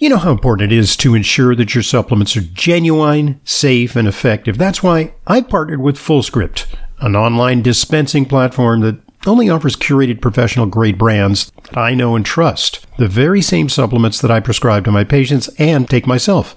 You 0.00 0.08
know 0.08 0.16
how 0.16 0.30
important 0.30 0.72
it 0.72 0.74
is 0.74 0.96
to 0.96 1.14
ensure 1.14 1.54
that 1.54 1.74
your 1.74 1.82
supplements 1.82 2.34
are 2.34 2.40
genuine, 2.40 3.38
safe, 3.44 3.96
and 3.96 4.08
effective. 4.08 4.56
That's 4.56 4.82
why 4.82 5.12
I 5.26 5.42
partnered 5.42 5.82
with 5.82 5.98
FullScript, 5.98 6.64
an 7.00 7.14
online 7.14 7.60
dispensing 7.60 8.24
platform 8.24 8.80
that 8.80 8.98
only 9.26 9.50
offers 9.50 9.76
curated 9.76 10.22
professional 10.22 10.64
grade 10.64 10.96
brands 10.96 11.52
that 11.64 11.76
I 11.76 11.92
know 11.92 12.16
and 12.16 12.24
trust. 12.24 12.86
The 12.96 13.08
very 13.08 13.42
same 13.42 13.68
supplements 13.68 14.22
that 14.22 14.30
I 14.30 14.40
prescribe 14.40 14.86
to 14.86 14.90
my 14.90 15.04
patients 15.04 15.48
and 15.58 15.86
take 15.86 16.06
myself. 16.06 16.56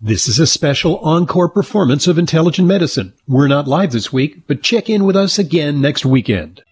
This 0.00 0.28
is 0.28 0.38
a 0.38 0.46
special 0.46 0.98
encore 1.00 1.48
performance 1.48 2.06
of 2.06 2.18
Intelligent 2.18 2.68
Medicine. 2.68 3.14
We're 3.26 3.48
not 3.48 3.66
live 3.66 3.90
this 3.90 4.12
week, 4.12 4.46
but 4.46 4.62
check 4.62 4.88
in 4.88 5.04
with 5.04 5.16
us 5.16 5.40
again 5.40 5.80
next 5.80 6.06
weekend. 6.06 6.62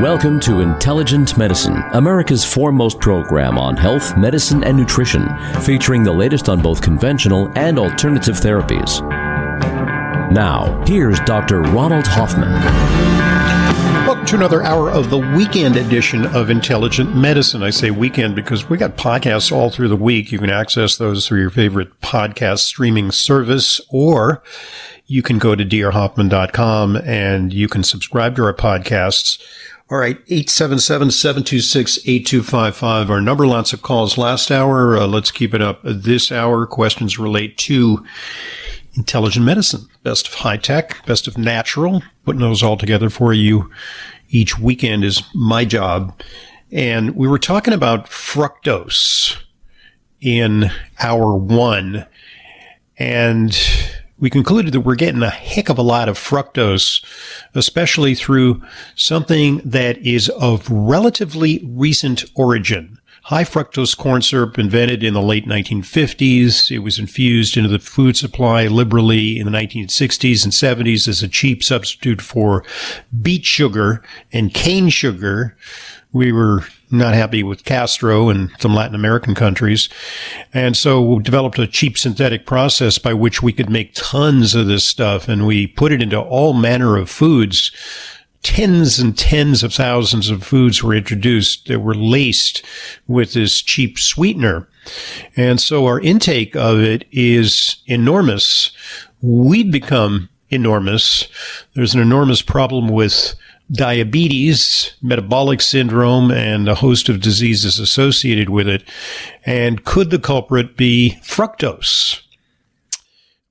Welcome 0.00 0.40
to 0.40 0.60
Intelligent 0.60 1.36
Medicine, 1.36 1.84
America's 1.92 2.46
foremost 2.46 2.98
program 2.98 3.58
on 3.58 3.76
health, 3.76 4.16
medicine, 4.16 4.64
and 4.64 4.78
nutrition, 4.78 5.28
featuring 5.60 6.02
the 6.02 6.12
latest 6.12 6.48
on 6.48 6.62
both 6.62 6.80
conventional 6.80 7.52
and 7.56 7.78
alternative 7.78 8.36
therapies. 8.36 9.02
Now, 10.32 10.82
here's 10.86 11.20
Dr. 11.20 11.60
Ronald 11.60 12.06
Hoffman. 12.06 12.95
To 14.26 14.34
another 14.34 14.64
hour 14.64 14.90
of 14.90 15.10
the 15.10 15.18
weekend 15.18 15.76
edition 15.76 16.26
of 16.26 16.50
Intelligent 16.50 17.14
Medicine. 17.14 17.62
I 17.62 17.70
say 17.70 17.92
weekend 17.92 18.34
because 18.34 18.68
we 18.68 18.76
got 18.76 18.96
podcasts 18.96 19.52
all 19.52 19.70
through 19.70 19.86
the 19.86 19.94
week. 19.94 20.32
You 20.32 20.40
can 20.40 20.50
access 20.50 20.96
those 20.96 21.28
through 21.28 21.42
your 21.42 21.50
favorite 21.50 22.00
podcast 22.00 22.58
streaming 22.58 23.12
service 23.12 23.80
or 23.88 24.42
you 25.06 25.22
can 25.22 25.38
go 25.38 25.54
to 25.54 25.64
drhoffman.com 25.64 26.96
and 26.96 27.52
you 27.52 27.68
can 27.68 27.84
subscribe 27.84 28.34
to 28.34 28.42
our 28.42 28.52
podcasts 28.52 29.40
all 29.88 29.98
right, 29.98 30.18
877-726-8255. 30.26 33.08
Our 33.08 33.20
number, 33.20 33.46
lots 33.46 33.72
of 33.72 33.82
calls 33.82 34.18
last 34.18 34.50
hour. 34.50 34.96
Uh, 34.96 35.06
let's 35.06 35.30
keep 35.30 35.54
it 35.54 35.62
up 35.62 35.78
this 35.84 36.32
hour. 36.32 36.66
Questions 36.66 37.20
relate 37.20 37.56
to 37.58 38.04
intelligent 38.96 39.46
medicine, 39.46 39.86
best 40.02 40.26
of 40.26 40.34
high 40.34 40.56
tech, 40.56 41.06
best 41.06 41.28
of 41.28 41.38
natural. 41.38 42.02
Putting 42.24 42.40
those 42.40 42.64
all 42.64 42.76
together 42.76 43.08
for 43.08 43.32
you 43.32 43.70
each 44.28 44.58
weekend 44.58 45.04
is 45.04 45.22
my 45.34 45.64
job. 45.64 46.20
And 46.72 47.14
we 47.16 47.28
were 47.28 47.38
talking 47.38 47.74
about 47.74 48.06
fructose 48.06 49.36
in 50.20 50.70
hour 50.98 51.36
one. 51.36 52.06
And 52.98 53.56
we 54.18 54.30
concluded 54.30 54.72
that 54.72 54.80
we're 54.80 54.94
getting 54.94 55.22
a 55.22 55.30
heck 55.30 55.68
of 55.68 55.78
a 55.78 55.82
lot 55.82 56.08
of 56.08 56.18
fructose, 56.18 57.04
especially 57.54 58.14
through 58.14 58.62
something 58.94 59.58
that 59.64 59.98
is 59.98 60.28
of 60.30 60.68
relatively 60.70 61.62
recent 61.64 62.24
origin. 62.34 62.98
High 63.26 63.42
fructose 63.42 63.96
corn 63.96 64.22
syrup 64.22 64.56
invented 64.56 65.02
in 65.02 65.12
the 65.12 65.20
late 65.20 65.46
1950s. 65.46 66.70
It 66.70 66.78
was 66.78 67.00
infused 67.00 67.56
into 67.56 67.68
the 67.68 67.80
food 67.80 68.16
supply 68.16 68.68
liberally 68.68 69.40
in 69.40 69.50
the 69.50 69.58
1960s 69.58 70.44
and 70.44 70.52
70s 70.52 71.08
as 71.08 71.24
a 71.24 71.28
cheap 71.28 71.64
substitute 71.64 72.22
for 72.22 72.62
beet 73.20 73.44
sugar 73.44 74.00
and 74.32 74.54
cane 74.54 74.90
sugar. 74.90 75.56
We 76.12 76.30
were 76.30 76.66
not 76.92 77.14
happy 77.14 77.42
with 77.42 77.64
Castro 77.64 78.28
and 78.28 78.52
some 78.60 78.76
Latin 78.76 78.94
American 78.94 79.34
countries. 79.34 79.88
And 80.54 80.76
so 80.76 81.02
we 81.02 81.20
developed 81.20 81.58
a 81.58 81.66
cheap 81.66 81.98
synthetic 81.98 82.46
process 82.46 82.96
by 82.96 83.12
which 83.12 83.42
we 83.42 83.52
could 83.52 83.68
make 83.68 83.92
tons 83.94 84.54
of 84.54 84.68
this 84.68 84.84
stuff 84.84 85.26
and 85.26 85.48
we 85.48 85.66
put 85.66 85.90
it 85.90 86.00
into 86.00 86.20
all 86.20 86.52
manner 86.52 86.96
of 86.96 87.10
foods. 87.10 87.72
Tens 88.46 89.00
and 89.00 89.18
tens 89.18 89.64
of 89.64 89.74
thousands 89.74 90.30
of 90.30 90.44
foods 90.44 90.80
were 90.80 90.94
introduced 90.94 91.66
that 91.66 91.80
were 91.80 91.96
laced 91.96 92.62
with 93.08 93.32
this 93.32 93.60
cheap 93.60 93.98
sweetener. 93.98 94.68
And 95.36 95.60
so 95.60 95.84
our 95.86 95.98
intake 95.98 96.54
of 96.54 96.78
it 96.78 97.06
is 97.10 97.82
enormous. 97.86 98.70
We've 99.20 99.72
become 99.72 100.28
enormous. 100.48 101.26
There's 101.74 101.92
an 101.92 102.00
enormous 102.00 102.40
problem 102.40 102.88
with 102.88 103.34
diabetes, 103.72 104.94
metabolic 105.02 105.60
syndrome, 105.60 106.30
and 106.30 106.68
a 106.68 106.76
host 106.76 107.08
of 107.08 107.20
diseases 107.20 107.80
associated 107.80 108.48
with 108.48 108.68
it. 108.68 108.84
And 109.44 109.84
could 109.84 110.10
the 110.10 110.20
culprit 110.20 110.76
be 110.76 111.18
fructose? 111.20 112.22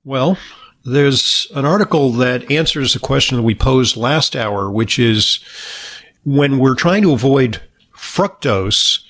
Well, 0.04 0.38
there's 0.86 1.48
an 1.54 1.64
article 1.64 2.12
that 2.12 2.50
answers 2.50 2.94
a 2.94 3.00
question 3.00 3.36
that 3.36 3.42
we 3.42 3.54
posed 3.54 3.96
last 3.96 4.36
hour, 4.36 4.70
which 4.70 4.98
is 4.98 5.40
when 6.24 6.58
we're 6.58 6.74
trying 6.74 7.02
to 7.02 7.12
avoid 7.12 7.60
fructose, 7.94 9.00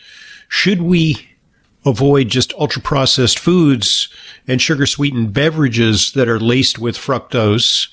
should 0.48 0.82
we 0.82 1.28
avoid 1.84 2.28
just 2.28 2.53
ultra 2.54 2.82
processed 2.82 3.38
foods 3.38 4.09
and 4.48 4.60
sugar 4.60 4.86
sweetened 4.86 5.32
beverages 5.32 6.12
that 6.12 6.28
are 6.28 6.41
laced 6.41 6.78
with 6.78 6.97
fructose 6.97 7.88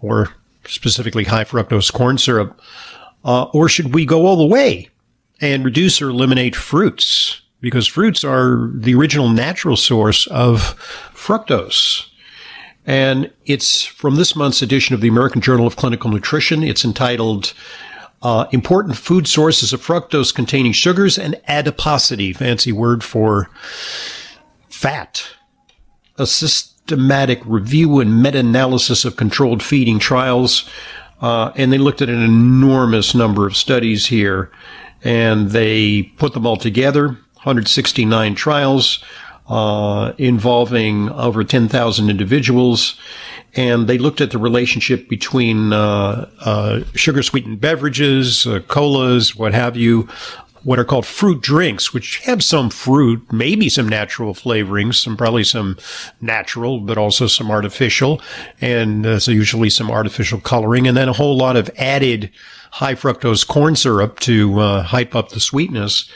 or 0.00 0.34
specifically 0.66 1.24
high 1.24 1.44
fructose 1.44 1.92
corn 1.92 2.18
syrup? 2.18 2.60
Uh, 3.24 3.44
or 3.52 3.68
should 3.68 3.94
we 3.94 4.06
go 4.06 4.26
all 4.26 4.36
the 4.36 4.46
way 4.46 4.88
and 5.40 5.64
reduce 5.64 6.00
or 6.00 6.10
eliminate 6.10 6.54
fruits? 6.54 7.42
Because 7.60 7.88
fruits 7.88 8.22
are 8.22 8.70
the 8.72 8.94
original 8.94 9.28
natural 9.28 9.76
source 9.76 10.28
of 10.28 10.76
fructose. 11.12 12.07
And 12.88 13.30
it's 13.44 13.84
from 13.84 14.16
this 14.16 14.34
month's 14.34 14.62
edition 14.62 14.94
of 14.94 15.02
the 15.02 15.08
American 15.08 15.42
Journal 15.42 15.66
of 15.66 15.76
Clinical 15.76 16.10
Nutrition. 16.10 16.62
It's 16.62 16.86
entitled 16.86 17.52
uh, 18.22 18.46
Important 18.50 18.96
Food 18.96 19.28
Sources 19.28 19.74
of 19.74 19.84
Fructose 19.84 20.34
Containing 20.34 20.72
Sugars 20.72 21.18
and 21.18 21.38
Adiposity, 21.46 22.32
fancy 22.32 22.72
word 22.72 23.04
for 23.04 23.50
fat. 24.70 25.22
A 26.16 26.26
systematic 26.26 27.42
review 27.44 28.00
and 28.00 28.22
meta-analysis 28.22 29.04
of 29.04 29.16
controlled 29.16 29.62
feeding 29.62 29.98
trials. 29.98 30.66
Uh, 31.20 31.52
and 31.56 31.70
they 31.70 31.78
looked 31.78 32.00
at 32.00 32.08
an 32.08 32.22
enormous 32.22 33.14
number 33.14 33.46
of 33.46 33.54
studies 33.54 34.06
here 34.06 34.50
and 35.04 35.50
they 35.50 36.04
put 36.16 36.32
them 36.32 36.46
all 36.46 36.56
together 36.56 37.08
169 37.08 38.34
trials 38.34 39.04
uh, 39.48 40.12
involving 40.18 41.10
over 41.10 41.44
10,000 41.44 42.10
individuals. 42.10 42.98
And 43.54 43.88
they 43.88 43.98
looked 43.98 44.20
at 44.20 44.30
the 44.30 44.38
relationship 44.38 45.08
between 45.08 45.72
uh, 45.72 46.28
uh 46.40 46.80
sugar 46.94 47.22
sweetened 47.22 47.60
beverages, 47.60 48.46
colas, 48.68 49.34
what 49.34 49.54
have 49.54 49.76
you, 49.76 50.08
what 50.64 50.78
are 50.78 50.84
called 50.84 51.06
fruit 51.06 51.40
drinks, 51.40 51.94
which 51.94 52.18
have 52.18 52.42
some 52.42 52.70
fruit, 52.70 53.32
maybe 53.32 53.68
some 53.68 53.88
natural 53.88 54.34
flavorings, 54.34 54.96
some 54.96 55.16
probably 55.16 55.44
some 55.44 55.78
natural, 56.20 56.80
but 56.80 56.98
also 56.98 57.26
some 57.26 57.50
artificial, 57.50 58.20
and 58.60 59.06
uh, 59.06 59.18
so 59.18 59.30
usually 59.30 59.70
some 59.70 59.90
artificial 59.90 60.40
coloring, 60.40 60.86
and 60.86 60.96
then 60.96 61.08
a 61.08 61.12
whole 61.12 61.36
lot 61.36 61.56
of 61.56 61.70
added 61.78 62.30
high 62.70 62.94
fructose 62.94 63.46
corn 63.46 63.76
syrup 63.76 64.18
to 64.20 64.58
uh, 64.60 64.82
hype 64.82 65.14
up 65.14 65.30
the 65.30 65.40
sweetness. 65.40 66.10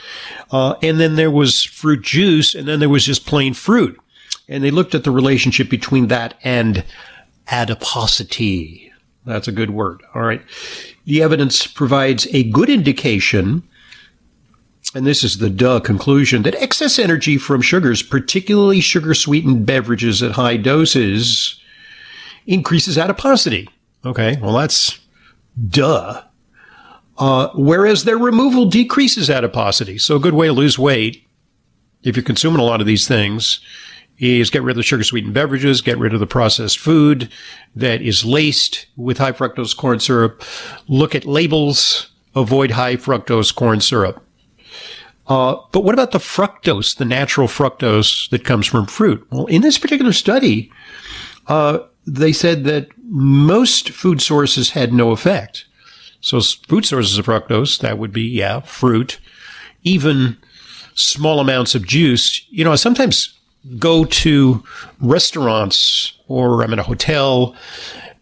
Uh, 0.51 0.75
and 0.81 0.99
then 0.99 1.15
there 1.15 1.31
was 1.31 1.63
fruit 1.63 2.01
juice, 2.01 2.53
and 2.55 2.67
then 2.67 2.79
there 2.79 2.89
was 2.89 3.05
just 3.05 3.25
plain 3.25 3.53
fruit. 3.53 3.99
And 4.47 4.63
they 4.63 4.71
looked 4.71 4.95
at 4.95 5.03
the 5.03 5.11
relationship 5.11 5.69
between 5.69 6.07
that 6.07 6.35
and 6.43 6.83
adiposity. 7.47 8.91
That's 9.25 9.47
a 9.47 9.53
good 9.53 9.69
word. 9.69 10.01
All 10.13 10.21
right. 10.21 10.41
The 11.05 11.21
evidence 11.21 11.65
provides 11.65 12.27
a 12.31 12.43
good 12.43 12.69
indication 12.69 13.63
and 14.95 15.07
this 15.07 15.23
is 15.23 15.39
the 15.39 15.49
duh 15.49 15.79
conclusion 15.79 16.43
that 16.43 16.55
excess 16.55 16.99
energy 16.99 17.37
from 17.37 17.61
sugars, 17.61 18.03
particularly 18.03 18.79
sugar 18.79 19.13
sweetened 19.13 19.65
beverages 19.65 20.21
at 20.21 20.33
high 20.33 20.57
doses, 20.57 21.59
increases 22.45 22.97
adiposity. 22.97 23.67
Okay, 24.05 24.37
well, 24.41 24.53
that's 24.53 24.99
duh. 25.69 26.21
Uh, 27.17 27.49
whereas 27.53 28.05
their 28.05 28.17
removal 28.17 28.65
decreases 28.65 29.29
adiposity. 29.29 29.97
So, 29.97 30.15
a 30.15 30.19
good 30.19 30.33
way 30.33 30.47
to 30.47 30.53
lose 30.53 30.79
weight 30.79 31.23
if 32.03 32.15
you're 32.15 32.23
consuming 32.23 32.59
a 32.59 32.65
lot 32.65 32.81
of 32.81 32.87
these 32.87 33.07
things, 33.07 33.59
is 34.19 34.49
get 34.49 34.61
rid 34.61 34.73
of 34.73 34.77
the 34.77 34.83
sugar 34.83 35.03
sweetened 35.03 35.33
beverages, 35.33 35.81
get 35.81 35.97
rid 35.97 36.13
of 36.13 36.19
the 36.19 36.27
processed 36.27 36.77
food 36.77 37.29
that 37.75 38.01
is 38.01 38.23
laced 38.23 38.85
with 38.95 39.17
high 39.17 39.31
fructose 39.31 39.75
corn 39.75 39.99
syrup. 39.99 40.43
Look 40.87 41.15
at 41.15 41.25
labels, 41.25 42.11
avoid 42.35 42.71
high 42.71 42.95
fructose 42.95 43.53
corn 43.53 43.81
syrup. 43.81 44.23
Uh, 45.25 45.55
but 45.71 45.83
what 45.83 45.93
about 45.93 46.11
the 46.11 46.19
fructose, 46.19 46.97
the 46.97 47.05
natural 47.05 47.47
fructose 47.47 48.29
that 48.29 48.43
comes 48.43 48.67
from 48.67 48.85
fruit? 48.85 49.25
Well, 49.31 49.45
in 49.47 49.61
this 49.61 49.77
particular 49.77 50.13
study, 50.13 50.71
uh, 51.47 51.79
they 52.05 52.33
said 52.33 52.65
that 52.65 52.89
most 53.05 53.89
food 53.89 54.21
sources 54.21 54.71
had 54.71 54.93
no 54.93 55.11
effect. 55.11 55.65
So 56.23 56.39
food 56.39 56.85
sources 56.85 57.17
of 57.17 57.25
fructose, 57.25 57.79
that 57.81 57.97
would 57.97 58.13
be, 58.13 58.21
yeah, 58.21 58.61
fruit, 58.61 59.19
even 59.83 60.37
small 60.95 61.41
amounts 61.41 61.75
of 61.75 61.85
juice. 61.85 62.45
You 62.49 62.63
know, 62.63 62.71
I 62.71 62.75
sometimes 62.75 63.37
go 63.77 64.05
to 64.05 64.63
restaurants 65.01 66.17
or 66.29 66.63
I'm 66.63 66.71
in 66.71 66.79
a 66.79 66.83
hotel 66.83 67.57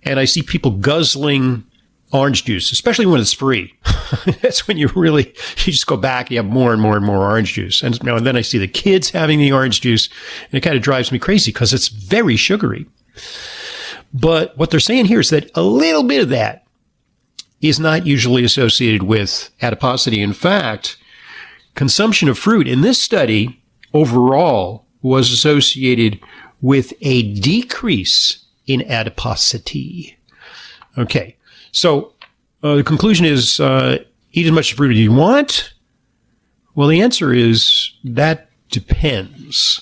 and 0.01 0.19
I 0.19 0.25
see 0.25 0.41
people 0.41 0.71
guzzling 0.71 1.63
orange 2.11 2.43
juice, 2.45 2.71
especially 2.71 3.05
when 3.05 3.21
it's 3.21 3.33
free. 3.33 3.71
That's 4.41 4.67
when 4.67 4.77
you 4.77 4.87
really, 4.95 5.27
you 5.57 5.71
just 5.71 5.85
go 5.85 5.95
back, 5.95 6.31
you 6.31 6.37
have 6.37 6.45
more 6.47 6.73
and 6.73 6.81
more 6.81 6.97
and 6.97 7.05
more 7.05 7.19
orange 7.19 7.53
juice. 7.53 7.83
And, 7.83 7.99
you 7.99 8.05
know, 8.07 8.17
and 8.17 8.25
then 8.25 8.35
I 8.35 8.41
see 8.41 8.57
the 8.57 8.67
kids 8.67 9.11
having 9.11 9.37
the 9.37 9.51
orange 9.51 9.79
juice 9.81 10.09
and 10.51 10.57
it 10.57 10.61
kind 10.61 10.75
of 10.75 10.81
drives 10.81 11.11
me 11.11 11.19
crazy 11.19 11.51
because 11.51 11.71
it's 11.71 11.89
very 11.89 12.35
sugary. 12.35 12.87
But 14.11 14.57
what 14.57 14.71
they're 14.71 14.79
saying 14.79 15.05
here 15.05 15.19
is 15.19 15.29
that 15.29 15.51
a 15.53 15.61
little 15.61 16.03
bit 16.03 16.23
of 16.23 16.29
that 16.29 16.65
is 17.61 17.79
not 17.79 18.05
usually 18.05 18.43
associated 18.43 19.03
with 19.03 19.51
adiposity. 19.61 20.21
In 20.21 20.33
fact, 20.33 20.97
consumption 21.75 22.27
of 22.27 22.37
fruit 22.37 22.67
in 22.67 22.81
this 22.81 22.99
study 22.99 23.61
overall 23.93 24.85
was 25.01 25.31
associated 25.31 26.19
with 26.61 26.93
a 27.01 27.33
decrease 27.33 28.45
in 28.67 28.81
adiposity. 28.89 30.17
Okay. 30.97 31.37
So 31.71 32.13
uh, 32.63 32.75
the 32.75 32.83
conclusion 32.83 33.25
is 33.25 33.59
uh, 33.59 33.99
eat 34.33 34.45
as 34.45 34.51
much 34.51 34.73
fruit 34.73 34.91
as 34.91 34.97
you 34.97 35.11
want. 35.11 35.73
Well, 36.75 36.87
the 36.87 37.01
answer 37.01 37.33
is 37.33 37.91
that 38.03 38.49
depends. 38.69 39.81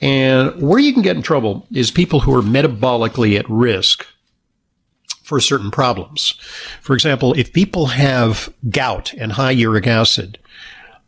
And 0.00 0.60
where 0.60 0.78
you 0.78 0.92
can 0.92 1.02
get 1.02 1.16
in 1.16 1.22
trouble 1.22 1.66
is 1.72 1.90
people 1.90 2.20
who 2.20 2.34
are 2.34 2.42
metabolically 2.42 3.38
at 3.38 3.48
risk 3.48 4.06
for 5.24 5.40
certain 5.40 5.70
problems. 5.70 6.34
For 6.80 6.94
example, 6.94 7.32
if 7.32 7.52
people 7.52 7.86
have 7.86 8.52
gout 8.70 9.12
and 9.14 9.32
high 9.32 9.52
uric 9.52 9.86
acid, 9.86 10.38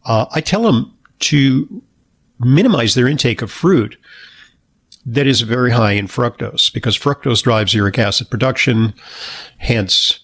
uh, 0.06 0.26
I 0.32 0.40
tell 0.40 0.62
them 0.62 0.92
to 1.20 1.82
minimize 2.40 2.94
their 2.94 3.06
intake 3.06 3.42
of 3.42 3.50
fruit 3.52 3.96
that 5.04 5.26
is 5.26 5.42
very 5.42 5.70
high 5.70 5.92
in 5.92 6.08
fructose 6.08 6.72
because 6.72 6.98
fructose 6.98 7.42
drives 7.42 7.74
uric 7.74 7.98
acid 7.98 8.28
production, 8.30 8.94
hence 9.58 10.20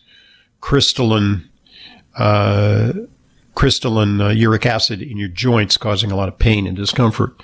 crystalline 0.61 1.49
uh, 2.17 2.93
crystalline 3.55 4.21
uh, 4.21 4.31
uric 4.31 4.65
acid 4.65 5.03
in 5.03 5.19
your 5.19 5.29
joints, 5.29 5.77
causing 5.77 6.11
a 6.11 6.17
lot 6.17 6.29
of 6.29 6.39
pain 6.39 6.67
and 6.67 6.77
discomfort. 6.77 7.39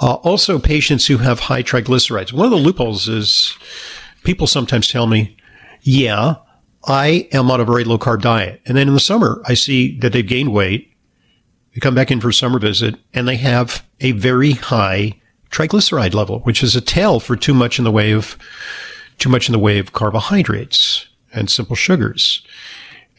Uh, 0.00 0.14
also, 0.14 0.58
patients 0.58 1.06
who 1.06 1.18
have 1.18 1.40
high 1.40 1.62
triglycerides. 1.62 2.32
One 2.32 2.46
of 2.46 2.50
the 2.50 2.56
loopholes 2.56 3.08
is 3.08 3.56
people 4.24 4.46
sometimes 4.46 4.88
tell 4.88 5.06
me, 5.06 5.36
"Yeah, 5.84 6.36
I 6.86 7.28
am 7.32 7.50
on 7.50 7.60
a 7.60 7.64
very 7.64 7.84
low 7.84 7.98
carb 7.98 8.22
diet," 8.22 8.60
and 8.66 8.76
then 8.76 8.88
in 8.88 8.94
the 8.94 9.00
summer 9.00 9.40
I 9.46 9.54
see 9.54 9.96
that 10.00 10.12
they've 10.12 10.26
gained 10.26 10.52
weight. 10.52 10.90
They 11.74 11.80
come 11.80 11.94
back 11.94 12.10
in 12.10 12.20
for 12.20 12.28
a 12.28 12.34
summer 12.34 12.58
visit 12.58 12.94
and 13.12 13.26
they 13.26 13.36
have 13.36 13.84
a 14.00 14.12
very 14.12 14.52
high 14.52 15.14
triglyceride 15.50 16.14
level, 16.14 16.40
which 16.40 16.62
is 16.62 16.76
a 16.76 16.80
tell 16.80 17.20
for 17.20 17.36
too 17.36 17.54
much 17.54 17.78
in 17.78 17.84
the 17.84 17.90
way 17.90 18.12
of 18.12 18.38
too 19.18 19.28
much 19.28 19.48
in 19.48 19.52
the 19.52 19.58
way 19.58 19.78
of 19.78 19.92
carbohydrates 19.92 21.06
and 21.32 21.50
simple 21.50 21.76
sugars. 21.76 22.42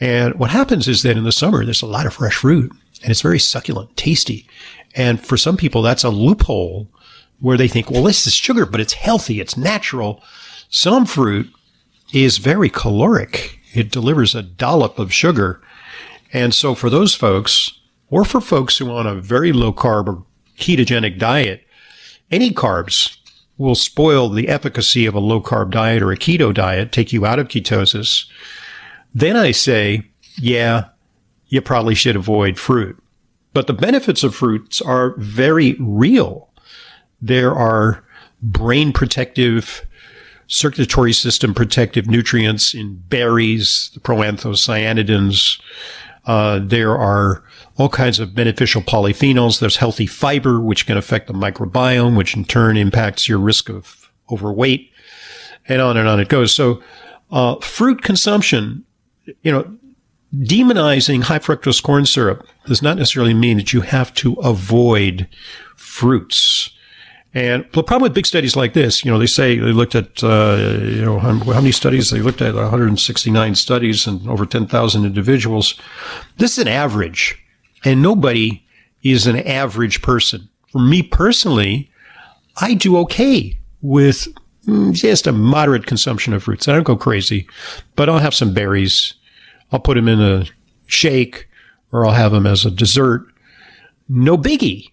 And 0.00 0.34
what 0.36 0.50
happens 0.50 0.88
is 0.88 1.02
that 1.02 1.16
in 1.16 1.24
the 1.24 1.32
summer, 1.32 1.64
there's 1.64 1.82
a 1.82 1.86
lot 1.86 2.06
of 2.06 2.14
fresh 2.14 2.36
fruit 2.36 2.72
and 3.02 3.10
it's 3.10 3.22
very 3.22 3.38
succulent, 3.38 3.96
tasty. 3.96 4.46
And 4.94 5.24
for 5.24 5.36
some 5.36 5.56
people, 5.56 5.82
that's 5.82 6.04
a 6.04 6.08
loophole 6.10 6.88
where 7.40 7.58
they 7.58 7.68
think, 7.68 7.90
well, 7.90 8.02
this 8.04 8.26
is 8.26 8.32
sugar, 8.32 8.64
but 8.64 8.80
it's 8.80 8.94
healthy. 8.94 9.40
It's 9.40 9.56
natural. 9.56 10.22
Some 10.70 11.04
fruit 11.04 11.50
is 12.12 12.38
very 12.38 12.68
caloric. 12.68 13.58
It 13.74 13.90
delivers 13.90 14.34
a 14.34 14.42
dollop 14.42 14.98
of 14.98 15.12
sugar. 15.12 15.60
And 16.32 16.54
so 16.54 16.74
for 16.74 16.90
those 16.90 17.14
folks, 17.14 17.78
or 18.08 18.24
for 18.24 18.40
folks 18.40 18.78
who 18.78 18.86
want 18.86 19.08
a 19.08 19.14
very 19.14 19.52
low 19.52 19.72
carb 19.72 20.08
or 20.08 20.24
ketogenic 20.58 21.18
diet, 21.18 21.66
any 22.30 22.52
carbs 22.52 23.16
will 23.58 23.74
spoil 23.74 24.28
the 24.28 24.48
efficacy 24.48 25.06
of 25.06 25.14
a 25.14 25.20
low 25.20 25.40
carb 25.40 25.70
diet 25.70 26.02
or 26.02 26.12
a 26.12 26.16
keto 26.16 26.52
diet, 26.52 26.92
take 26.92 27.12
you 27.12 27.24
out 27.24 27.38
of 27.38 27.48
ketosis. 27.48 28.26
Then 29.14 29.36
I 29.36 29.50
say, 29.50 30.10
yeah, 30.36 30.88
you 31.48 31.60
probably 31.60 31.94
should 31.94 32.16
avoid 32.16 32.58
fruit. 32.58 33.02
But 33.54 33.66
the 33.66 33.72
benefits 33.72 34.22
of 34.22 34.34
fruits 34.34 34.82
are 34.82 35.14
very 35.16 35.76
real. 35.80 36.50
There 37.22 37.54
are 37.54 38.04
brain 38.42 38.92
protective, 38.92 39.85
circulatory 40.48 41.12
system 41.12 41.54
protective 41.54 42.06
nutrients 42.06 42.74
in 42.74 42.96
berries, 43.08 43.90
the 43.94 44.00
proanthocyanidins. 44.00 45.60
Uh, 46.24 46.60
there 46.62 46.96
are 46.96 47.44
all 47.76 47.88
kinds 47.88 48.18
of 48.18 48.34
beneficial 48.34 48.82
polyphenols. 48.82 49.60
There's 49.60 49.76
healthy 49.76 50.06
fiber, 50.06 50.60
which 50.60 50.86
can 50.86 50.96
affect 50.96 51.26
the 51.28 51.34
microbiome, 51.34 52.16
which 52.16 52.36
in 52.36 52.44
turn 52.44 52.76
impacts 52.76 53.28
your 53.28 53.38
risk 53.38 53.68
of 53.68 54.10
overweight, 54.30 54.90
and 55.68 55.80
on 55.80 55.96
and 55.96 56.08
on 56.08 56.20
it 56.20 56.28
goes. 56.28 56.52
So, 56.52 56.82
uh, 57.30 57.56
fruit 57.56 58.02
consumption, 58.02 58.84
you 59.42 59.52
know, 59.52 59.76
demonizing 60.34 61.22
high 61.22 61.38
fructose 61.38 61.82
corn 61.82 62.06
syrup 62.06 62.46
does 62.66 62.82
not 62.82 62.98
necessarily 62.98 63.34
mean 63.34 63.56
that 63.56 63.72
you 63.72 63.80
have 63.82 64.12
to 64.14 64.34
avoid 64.34 65.28
fruits. 65.76 66.70
And 67.36 67.66
the 67.72 67.82
problem 67.82 68.04
with 68.04 68.14
big 68.14 68.24
studies 68.24 68.56
like 68.56 68.72
this, 68.72 69.04
you 69.04 69.10
know, 69.10 69.18
they 69.18 69.26
say 69.26 69.58
they 69.58 69.72
looked 69.72 69.94
at, 69.94 70.24
uh, 70.24 70.56
you 70.80 71.04
know, 71.04 71.18
how, 71.18 71.34
many 71.34 71.70
studies? 71.70 72.08
They 72.08 72.22
looked 72.22 72.40
at 72.40 72.54
169 72.54 73.54
studies 73.56 74.06
and 74.06 74.26
over 74.26 74.46
10,000 74.46 75.04
individuals. 75.04 75.78
This 76.38 76.52
is 76.52 76.60
an 76.60 76.68
average. 76.68 77.38
And 77.84 78.00
nobody 78.00 78.64
is 79.02 79.26
an 79.26 79.36
average 79.40 80.00
person. 80.00 80.48
For 80.72 80.78
me 80.78 81.02
personally, 81.02 81.90
I 82.56 82.72
do 82.72 82.96
okay 83.00 83.58
with 83.82 84.28
mm, 84.66 84.94
just 84.94 85.26
a 85.26 85.32
moderate 85.32 85.84
consumption 85.84 86.32
of 86.32 86.44
fruits. 86.44 86.68
I 86.68 86.72
don't 86.72 86.84
go 86.84 86.96
crazy, 86.96 87.46
but 87.96 88.08
I'll 88.08 88.18
have 88.18 88.34
some 88.34 88.54
berries. 88.54 89.12
I'll 89.72 89.80
put 89.80 89.96
them 89.96 90.08
in 90.08 90.22
a 90.22 90.46
shake 90.86 91.50
or 91.92 92.06
I'll 92.06 92.14
have 92.14 92.32
them 92.32 92.46
as 92.46 92.64
a 92.64 92.70
dessert. 92.70 93.26
No 94.08 94.38
biggie. 94.38 94.90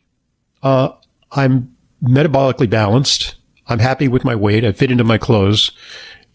Uh, 0.61 0.89
I'm 1.31 1.72
metabolically 2.03 2.69
balanced. 2.69 3.35
I'm 3.67 3.79
happy 3.79 4.07
with 4.07 4.25
my 4.25 4.35
weight. 4.35 4.65
I 4.65 4.71
fit 4.71 4.91
into 4.91 5.03
my 5.03 5.17
clothes 5.17 5.71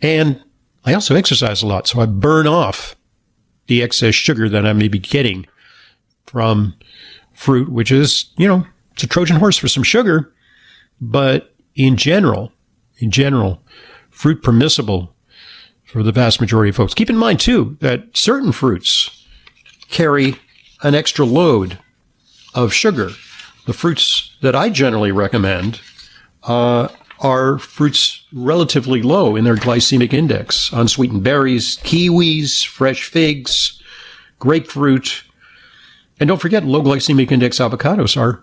and 0.01 0.43
I 0.85 0.95
also 0.95 1.15
exercise 1.15 1.63
a 1.63 1.67
lot. 1.67 1.87
So 1.87 2.01
I 2.01 2.07
burn 2.07 2.47
off 2.47 2.97
the 3.67 3.83
excess 3.83 4.15
sugar 4.15 4.49
that 4.49 4.67
I 4.67 4.73
may 4.73 4.89
be 4.89 4.99
getting 4.99 5.47
from 6.27 6.75
fruit, 7.35 7.71
which 7.71 7.93
is, 7.93 8.33
you 8.37 8.49
know, 8.49 8.67
it's 8.93 9.03
a 9.03 9.07
Trojan 9.07 9.37
horse 9.37 9.59
for 9.59 9.69
some 9.69 9.83
sugar. 9.83 10.33
But 11.01 11.55
in 11.75 11.97
general, 11.97 12.53
in 12.99 13.11
general, 13.11 13.63
fruit 14.11 14.43
permissible 14.43 15.15
for 15.85 16.03
the 16.03 16.13
vast 16.13 16.41
majority 16.41 16.71
of 16.71 16.77
folks. 16.77 16.95
Keep 16.95 17.11
in 17.11 17.17
mind 17.17 17.41
too 17.41 17.77
that 17.81 18.17
certain 18.17 18.53
fruits 18.53 19.25
carry 19.89 20.35
an 20.83 20.95
extra 20.95 21.25
load 21.25 21.79
of 22.55 22.73
sugar. 22.73 23.11
The 23.69 23.75
fruits 23.75 24.35
that 24.41 24.57
I 24.57 24.71
generally 24.71 25.13
recommend 25.13 25.83
uh, 26.45 26.89
are 27.21 27.59
fruits 27.59 28.25
relatively 28.33 29.03
low 29.03 29.37
in 29.37 29.45
their 29.45 29.57
glycemic 29.57 30.15
index. 30.15 30.73
Unsweetened 30.73 31.23
berries, 31.23 31.77
kiwis, 31.85 32.65
fresh 32.67 33.05
figs, 33.05 33.83
grapefruit, 34.39 35.23
and 36.19 36.29
don't 36.29 36.41
forget, 36.41 36.65
low 36.65 36.81
glycemic 36.81 37.31
index 37.31 37.59
avocados 37.59 38.17
are 38.17 38.43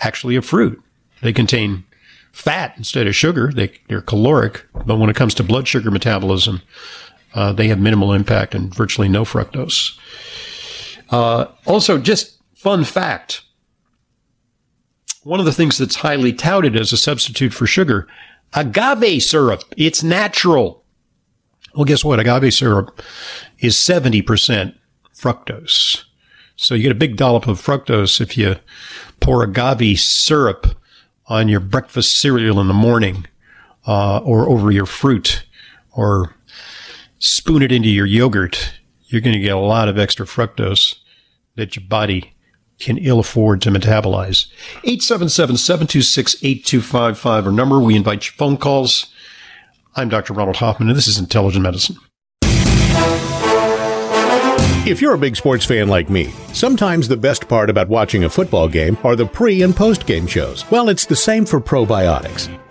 actually 0.00 0.36
a 0.36 0.42
fruit. 0.42 0.78
They 1.22 1.32
contain 1.32 1.84
fat 2.32 2.74
instead 2.76 3.06
of 3.06 3.16
sugar. 3.16 3.50
They, 3.54 3.72
they're 3.88 4.02
caloric, 4.02 4.66
but 4.84 4.96
when 4.96 5.08
it 5.08 5.16
comes 5.16 5.32
to 5.36 5.42
blood 5.42 5.66
sugar 5.66 5.90
metabolism, 5.90 6.60
uh, 7.32 7.54
they 7.54 7.68
have 7.68 7.80
minimal 7.80 8.12
impact 8.12 8.54
and 8.54 8.74
virtually 8.74 9.08
no 9.08 9.24
fructose. 9.24 9.98
Uh, 11.08 11.46
also, 11.64 11.96
just 11.96 12.36
fun 12.54 12.84
fact. 12.84 13.40
One 15.26 15.40
of 15.40 15.46
the 15.46 15.52
things 15.52 15.76
that's 15.76 15.96
highly 15.96 16.32
touted 16.32 16.76
as 16.76 16.92
a 16.92 16.96
substitute 16.96 17.52
for 17.52 17.66
sugar, 17.66 18.06
agave 18.54 19.20
syrup. 19.24 19.64
It's 19.76 20.04
natural. 20.04 20.84
Well, 21.74 21.84
guess 21.84 22.04
what? 22.04 22.20
Agave 22.20 22.54
syrup 22.54 23.02
is 23.58 23.74
70% 23.74 24.76
fructose. 25.12 26.04
So 26.54 26.76
you 26.76 26.84
get 26.84 26.92
a 26.92 26.94
big 26.94 27.16
dollop 27.16 27.48
of 27.48 27.60
fructose 27.60 28.20
if 28.20 28.38
you 28.38 28.54
pour 29.18 29.42
agave 29.42 29.98
syrup 29.98 30.78
on 31.26 31.48
your 31.48 31.58
breakfast 31.58 32.20
cereal 32.20 32.60
in 32.60 32.68
the 32.68 32.72
morning, 32.72 33.26
uh, 33.84 34.18
or 34.18 34.48
over 34.48 34.70
your 34.70 34.86
fruit, 34.86 35.44
or 35.90 36.36
spoon 37.18 37.62
it 37.62 37.72
into 37.72 37.88
your 37.88 38.06
yogurt, 38.06 38.74
you're 39.06 39.20
going 39.20 39.34
to 39.34 39.40
get 39.40 39.56
a 39.56 39.58
lot 39.58 39.88
of 39.88 39.98
extra 39.98 40.24
fructose 40.24 41.00
that 41.56 41.74
your 41.74 41.84
body 41.84 42.35
can 42.78 42.98
ill 42.98 43.18
afford 43.18 43.60
to 43.62 43.70
metabolize. 43.70 44.46
877-726-8255 44.84 47.46
our 47.46 47.52
number. 47.52 47.80
We 47.80 47.96
invite 47.96 48.26
your 48.26 48.34
phone 48.34 48.56
calls. 48.56 49.06
I'm 49.94 50.08
Dr. 50.08 50.32
Ronald 50.34 50.56
Hoffman, 50.56 50.88
and 50.88 50.96
this 50.96 51.08
is 51.08 51.18
Intelligent 51.18 51.62
Medicine. 51.62 51.96
If 54.86 55.02
you're 55.02 55.14
a 55.14 55.18
big 55.18 55.34
sports 55.34 55.64
fan 55.64 55.88
like 55.88 56.08
me, 56.08 56.30
sometimes 56.52 57.08
the 57.08 57.16
best 57.16 57.48
part 57.48 57.70
about 57.70 57.88
watching 57.88 58.22
a 58.22 58.30
football 58.30 58.68
game 58.68 58.96
are 59.02 59.16
the 59.16 59.26
pre 59.26 59.62
and 59.62 59.74
post 59.74 60.06
game 60.06 60.28
shows. 60.28 60.70
Well, 60.70 60.88
it's 60.88 61.06
the 61.06 61.16
same 61.16 61.44
for 61.44 61.60
probiotics. 61.60 62.48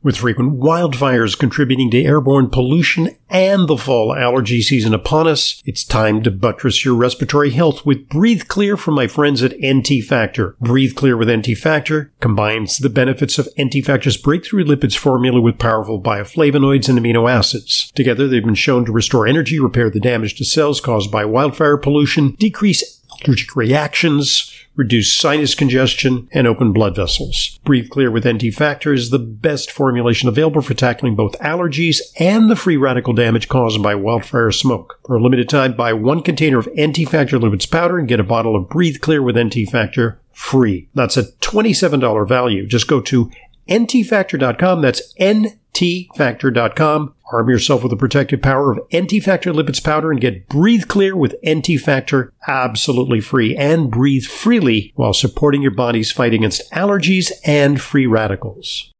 With 0.00 0.18
frequent 0.18 0.60
wildfires 0.60 1.36
contributing 1.36 1.90
to 1.90 2.00
airborne 2.00 2.50
pollution 2.50 3.16
and 3.28 3.66
the 3.66 3.76
fall 3.76 4.14
allergy 4.14 4.62
season 4.62 4.94
upon 4.94 5.26
us, 5.26 5.60
it's 5.66 5.82
time 5.82 6.22
to 6.22 6.30
buttress 6.30 6.84
your 6.84 6.94
respiratory 6.94 7.50
health 7.50 7.84
with 7.84 8.08
Breathe 8.08 8.46
Clear 8.46 8.76
from 8.76 8.94
my 8.94 9.08
friends 9.08 9.42
at 9.42 9.56
NT 9.60 10.04
Factor. 10.08 10.54
Breathe 10.60 10.94
Clear 10.94 11.16
with 11.16 11.28
NT 11.28 11.58
Factor 11.58 12.12
combines 12.20 12.78
the 12.78 12.88
benefits 12.88 13.40
of 13.40 13.48
NT 13.60 13.84
Factor's 13.84 14.16
breakthrough 14.16 14.64
lipids 14.64 14.96
formula 14.96 15.40
with 15.40 15.58
powerful 15.58 16.00
bioflavonoids 16.00 16.88
and 16.88 16.96
amino 16.96 17.28
acids. 17.28 17.90
Together, 17.96 18.28
they've 18.28 18.44
been 18.44 18.54
shown 18.54 18.84
to 18.84 18.92
restore 18.92 19.26
energy, 19.26 19.58
repair 19.58 19.90
the 19.90 19.98
damage 19.98 20.36
to 20.36 20.44
cells 20.44 20.80
caused 20.80 21.10
by 21.10 21.24
wildfire 21.24 21.76
pollution, 21.76 22.36
decrease 22.38 22.97
allergic 23.24 23.56
reactions, 23.56 24.54
reduce 24.76 25.16
sinus 25.16 25.54
congestion, 25.54 26.28
and 26.32 26.46
open 26.46 26.72
blood 26.72 26.94
vessels. 26.94 27.58
Breathe 27.64 27.90
Clear 27.90 28.10
with 28.10 28.26
NT 28.26 28.54
Factor 28.54 28.92
is 28.92 29.10
the 29.10 29.18
best 29.18 29.70
formulation 29.70 30.28
available 30.28 30.62
for 30.62 30.74
tackling 30.74 31.16
both 31.16 31.38
allergies 31.40 32.00
and 32.18 32.48
the 32.48 32.56
free 32.56 32.76
radical 32.76 33.12
damage 33.12 33.48
caused 33.48 33.82
by 33.82 33.94
wildfire 33.94 34.52
smoke. 34.52 35.00
For 35.06 35.16
a 35.16 35.22
limited 35.22 35.48
time, 35.48 35.74
buy 35.74 35.92
one 35.92 36.22
container 36.22 36.58
of 36.58 36.68
NT 36.78 37.08
Factor 37.08 37.38
lipids 37.38 37.70
powder 37.70 37.98
and 37.98 38.08
get 38.08 38.20
a 38.20 38.24
bottle 38.24 38.54
of 38.54 38.68
Breathe 38.68 39.00
Clear 39.00 39.22
with 39.22 39.38
NT 39.38 39.68
Factor 39.70 40.20
free. 40.32 40.88
That's 40.94 41.16
a 41.16 41.24
$27 41.24 42.28
value. 42.28 42.64
Just 42.64 42.86
go 42.86 43.00
to 43.00 43.30
ntfactor.com. 43.68 44.82
That's 44.82 45.14
ntfactor.com. 45.14 47.14
Arm 47.30 47.50
yourself 47.50 47.82
with 47.82 47.90
the 47.90 47.96
protective 47.96 48.40
power 48.40 48.72
of 48.72 48.78
NT 48.94 49.22
Factor 49.22 49.52
Lipids 49.52 49.84
Powder 49.84 50.10
and 50.10 50.18
get 50.20 50.48
Breathe 50.48 50.88
Clear 50.88 51.14
with 51.14 51.36
NT 51.46 51.78
Factor 51.78 52.32
absolutely 52.46 53.20
free 53.20 53.54
and 53.54 53.90
breathe 53.90 54.24
freely 54.24 54.92
while 54.94 55.12
supporting 55.12 55.60
your 55.60 55.70
body's 55.70 56.10
fight 56.10 56.32
against 56.32 56.72
allergies 56.72 57.30
and 57.44 57.82
free 57.82 58.06
radicals. 58.06 58.90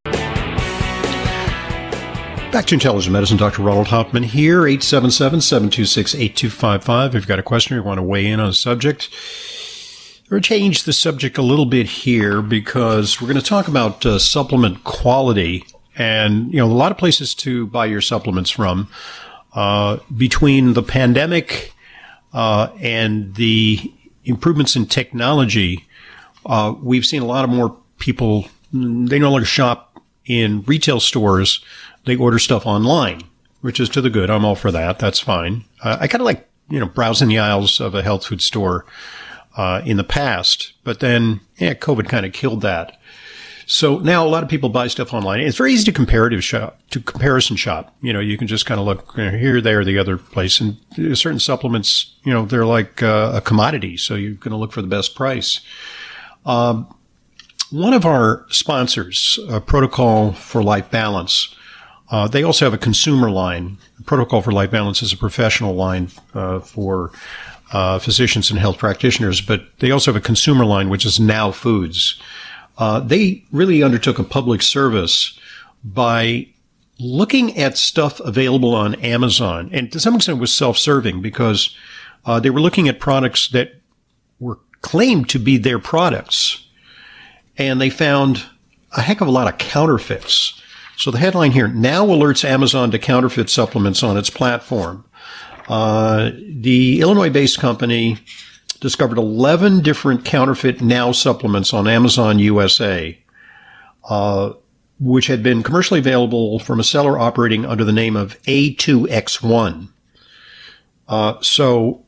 Back 2.53 2.67
to 2.67 2.75
Intelligent 2.75 3.13
Medicine, 3.13 3.37
Dr. 3.37 3.63
Ronald 3.63 3.89
Hoffman 3.89 4.23
here, 4.23 4.63
877-726-8255. 4.63 7.09
If 7.09 7.15
you've 7.15 7.27
got 7.27 7.39
a 7.39 7.43
question 7.43 7.77
or 7.77 7.81
you 7.81 7.85
want 7.85 7.99
to 7.99 8.03
weigh 8.03 8.27
in 8.27 8.41
on 8.41 8.49
a 8.49 8.55
subject, 8.55 9.11
or 10.31 10.41
change 10.41 10.85
the 10.85 10.93
subject 10.93 11.39
a 11.39 11.43
little 11.43 11.67
bit 11.67 11.87
here 11.87 12.43
because 12.43 13.21
we're 13.21 13.29
going 13.29 13.41
to 13.41 13.45
talk 13.45 13.69
about 13.69 14.05
uh, 14.05 14.19
supplement 14.19 14.85
quality 14.85 15.65
and, 15.97 16.53
you 16.53 16.59
know, 16.59 16.67
a 16.67 16.73
lot 16.73 16.93
of 16.93 16.99
places 16.99 17.35
to 17.35 17.67
buy 17.69 17.87
your 17.87 18.01
supplements 18.01 18.51
from. 18.51 18.89
Uh, 19.55 19.99
between 20.17 20.75
the 20.75 20.83
pandemic 20.83 21.73
uh, 22.33 22.69
and 22.81 23.35
the 23.35 23.93
improvements 24.25 24.77
in 24.77 24.87
technology, 24.87 25.87
uh, 26.47 26.75
we've 26.83 27.07
seen 27.07 27.23
a 27.23 27.27
lot 27.27 27.45
of 27.45 27.51
more 27.51 27.77
people, 27.99 28.47
they 28.73 29.19
no 29.19 29.31
longer 29.31 29.47
shop 29.47 30.01
in 30.27 30.63
retail 30.63 31.01
stores 31.01 31.65
they 32.09 32.17
order 32.17 32.39
stuff 32.39 32.67
online, 32.67 33.23
which 33.61 33.79
is 33.79 33.89
to 33.91 34.01
the 34.01 34.11
good. 34.11 34.31
I'm 34.31 34.45
all 34.45 34.55
for 34.55 34.73
that. 34.73 34.99
That's 34.99 35.21
fine. 35.21 35.65
Uh, 35.83 35.99
I 36.01 36.09
kind 36.09 36.23
of 36.23 36.27
like, 36.27 36.49
you 36.71 36.81
know, 36.81 36.87
browsing 36.87 37.29
the 37.29 37.39
aisles 37.39 37.81
of 37.81 37.95
a 37.95 38.03
health 38.03 38.27
food 38.27 38.41
store 38.41 38.87
uh, 39.57 39.83
in 39.85 39.97
the 39.97 40.05
past, 40.05 40.73
but 40.85 41.01
then, 41.01 41.41
yeah, 41.57 41.75
COVID 41.75 42.09
kind 42.09 42.27
of 42.27 42.33
killed 42.33 42.63
that. 42.63 42.99
So 43.67 43.99
now 43.99 44.27
a 44.27 44.29
lot 44.29 44.43
of 44.43 44.49
people 44.49 44.71
buy 44.71 44.87
stuff 44.89 45.13
online. 45.13 45.41
It's 45.41 45.59
very 45.59 45.75
easy 45.75 45.85
to 45.85 45.93
comparative 45.93 46.43
shop, 46.43 46.81
to 46.91 47.01
comparison 47.01 47.55
shop. 47.57 47.95
You 48.01 48.15
know, 48.15 48.21
you 48.21 48.39
can 48.39 48.47
just 48.47 48.65
kind 48.65 48.81
of 48.81 48.87
look 48.87 49.13
you 49.15 49.25
know, 49.27 49.37
here, 49.37 49.61
there, 49.61 49.85
the 49.85 49.99
other 49.99 50.17
place, 50.17 50.59
and 50.59 50.79
certain 51.19 51.39
supplements, 51.39 52.15
you 52.25 52.33
know, 52.33 52.47
they're 52.47 52.65
like 52.65 53.03
uh, 53.03 53.33
a 53.35 53.41
commodity. 53.43 53.99
So 53.99 54.15
you're 54.15 54.35
going 54.35 54.53
to 54.53 54.57
look 54.57 54.73
for 54.73 54.81
the 54.81 54.89
best 54.89 55.15
price. 55.15 55.61
Um, 56.47 56.95
one 57.71 57.93
of 57.93 58.07
our 58.07 58.47
sponsors, 58.49 59.39
Protocol 59.67 60.33
for 60.33 60.63
Life 60.63 60.91
Balance, 60.91 61.55
uh, 62.11 62.27
they 62.27 62.43
also 62.43 62.65
have 62.65 62.73
a 62.73 62.79
consumer 62.79 63.31
line. 63.31 63.77
Protocol 64.07 64.41
for 64.41 64.53
Life 64.53 64.71
Balance 64.71 65.03
is 65.03 65.13
a 65.13 65.17
professional 65.17 65.75
line 65.75 66.09
uh, 66.33 66.61
for 66.61 67.13
uh, 67.73 67.99
physicians 67.99 68.51
and 68.51 68.59
health 68.59 68.79
practitioners, 68.79 69.41
but 69.41 69.63
they 69.79 69.91
also 69.91 70.13
have 70.13 70.21
a 70.21 70.25
consumer 70.25 70.65
line, 70.65 70.89
which 70.89 71.05
is 71.05 71.21
Now 71.21 71.51
Foods. 71.51 72.21
Uh, 72.77 73.01
they 73.01 73.45
really 73.53 73.83
undertook 73.83 74.19
a 74.19 74.25
public 74.25 74.63
service 74.63 75.39
by 75.85 76.49
looking 76.99 77.57
at 77.57 77.77
stuff 77.77 78.21
available 78.21 78.75
on 78.75 78.95
Amazon, 78.97 79.71
and 79.73 79.93
to 79.93 80.01
some 80.01 80.17
extent 80.17 80.39
it 80.39 80.41
was 80.41 80.53
self-serving 80.53 81.21
because 81.23 81.77
uh, 82.25 82.41
they 82.41 82.51
were 82.51 82.61
looking 82.61 82.89
at 82.89 83.01
products 83.01 83.49
that 83.49 83.81
were 84.41 84.59
claimed 84.81 85.29
to 85.29 85.39
be 85.39 85.59
their 85.59 85.79
products, 85.79 86.67
and 87.57 87.81
they 87.81 87.91
found 87.91 88.45
a 88.97 89.03
heck 89.03 89.21
of 89.21 89.29
a 89.29 89.33
lot 89.33 89.49
of 89.49 89.59
counterfeits. 89.59 90.61
So 90.97 91.11
the 91.11 91.19
headline 91.19 91.53
here 91.53 91.69
now 91.69 92.07
alerts 92.07 92.45
Amazon 92.45 92.91
to 92.91 92.99
counterfeit 92.99 93.51
supplements 93.51 94.03
on 94.03 94.17
its 94.17 94.31
platform. 94.31 95.05
Uh, 95.69 96.31
the 96.49 97.01
Illinois 97.01 97.31
based 97.31 97.59
company 97.59 98.19
discovered 98.81 99.19
11 99.19 99.83
different 99.83 100.25
counterfeit 100.25 100.81
now 100.81 101.13
supplements 101.13 101.75
on 101.75 101.87
Amazon 101.87 102.39
USA, 102.39 103.19
uh, 104.09 104.53
which 104.99 105.27
had 105.27 105.43
been 105.43 105.63
commercially 105.63 106.01
available 106.01 106.59
from 106.59 106.81
a 106.81 106.85
seller 106.85 107.19
operating 107.19 107.67
under 107.67 107.85
the 107.85 107.93
name 107.93 108.17
of 108.17 108.41
A2X1. 108.43 109.89
Uh, 111.07 111.35
so 111.41 112.05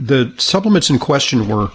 the 0.00 0.34
supplements 0.38 0.90
in 0.90 0.98
question 0.98 1.48
were, 1.48 1.70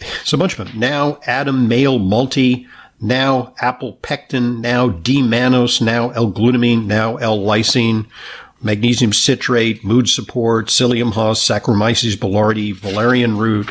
it's 0.00 0.32
a 0.32 0.38
bunch 0.38 0.58
of 0.58 0.66
them. 0.66 0.78
Now, 0.78 1.18
Adam 1.26 1.66
Male 1.68 1.98
Multi, 1.98 2.66
now 3.00 3.54
apple 3.60 3.94
pectin, 4.02 4.60
now 4.60 4.88
D-mannose, 4.88 5.80
now 5.80 6.10
L-glutamine, 6.10 6.86
now 6.86 7.16
L-lysine, 7.16 8.06
magnesium 8.64 9.12
citrate, 9.12 9.84
mood 9.84 10.08
support, 10.08 10.66
psyllium 10.66 11.12
husk, 11.12 11.48
Saccharomyces 11.48 12.16
boulardii, 12.16 12.74
valerian 12.74 13.36
root. 13.36 13.70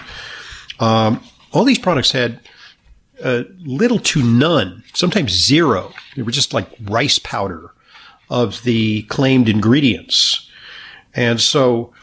Um, 0.80 1.24
all 1.52 1.64
these 1.64 1.80
products 1.80 2.12
had 2.12 2.40
uh, 3.24 3.44
little 3.60 4.00
to 4.00 4.24
none, 4.24 4.84
sometimes 4.94 5.32
zero. 5.32 5.94
They 6.16 6.22
were 6.22 6.32
just 6.32 6.54
like 6.54 6.68
rice 6.84 7.20
powder 7.20 7.72
of 8.30 8.64
the 8.64 9.04
claimed 9.04 9.50
ingredients. 9.50 10.50
And 11.14 11.40
so 11.40 11.94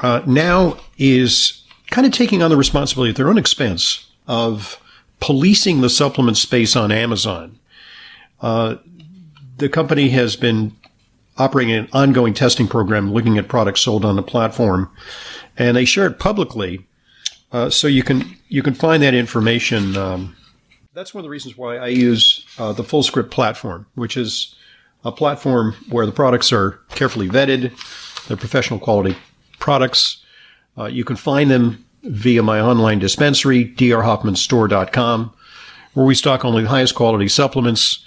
uh, 0.00 0.22
now 0.26 0.78
is 0.98 1.62
kind 1.90 2.06
of 2.06 2.12
taking 2.12 2.42
on 2.42 2.50
the 2.50 2.56
responsibility 2.56 3.10
at 3.10 3.16
their 3.16 3.28
own 3.28 3.38
expense 3.38 4.10
of 4.26 4.80
policing 5.20 5.80
the 5.80 5.90
supplement 5.90 6.36
space 6.36 6.76
on 6.76 6.90
Amazon. 6.90 7.58
Uh, 8.40 8.76
the 9.58 9.68
company 9.68 10.08
has 10.10 10.36
been 10.36 10.74
operating 11.36 11.74
an 11.74 11.88
ongoing 11.92 12.34
testing 12.34 12.68
program 12.68 13.12
looking 13.12 13.38
at 13.38 13.48
products 13.48 13.80
sold 13.80 14.04
on 14.04 14.16
the 14.16 14.22
platform, 14.22 14.90
and 15.56 15.76
they 15.76 15.84
share 15.84 16.06
it 16.06 16.18
publicly 16.18 16.86
Uh, 17.52 17.70
so 17.70 17.86
you 17.86 18.02
can 18.02 18.36
you 18.48 18.62
can 18.64 18.74
find 18.74 19.00
that 19.02 19.14
information. 19.14 19.96
Um, 19.96 20.34
that's 20.92 21.14
one 21.14 21.20
of 21.20 21.24
the 21.24 21.30
reasons 21.30 21.56
why 21.56 21.76
I 21.76 21.86
use 21.86 22.44
uh, 22.58 22.72
the 22.72 22.82
FullScript 22.82 23.30
platform, 23.30 23.86
which 23.94 24.16
is 24.16 24.56
a 25.04 25.12
platform 25.12 25.74
where 25.88 26.04
the 26.04 26.12
products 26.12 26.52
are 26.52 26.80
carefully 26.90 27.28
vetted, 27.28 27.70
they're 28.26 28.36
professional 28.36 28.80
quality 28.80 29.16
products. 29.60 30.24
Uh, 30.76 30.86
you 30.86 31.04
can 31.04 31.16
find 31.16 31.48
them 31.50 31.84
via 32.02 32.42
my 32.42 32.60
online 32.60 32.98
dispensary, 32.98 33.66
drhoffmanstore.com, 33.76 35.32
where 35.94 36.06
we 36.06 36.14
stock 36.14 36.44
only 36.44 36.62
the 36.62 36.68
highest 36.68 36.94
quality 36.96 37.28
supplements, 37.28 38.04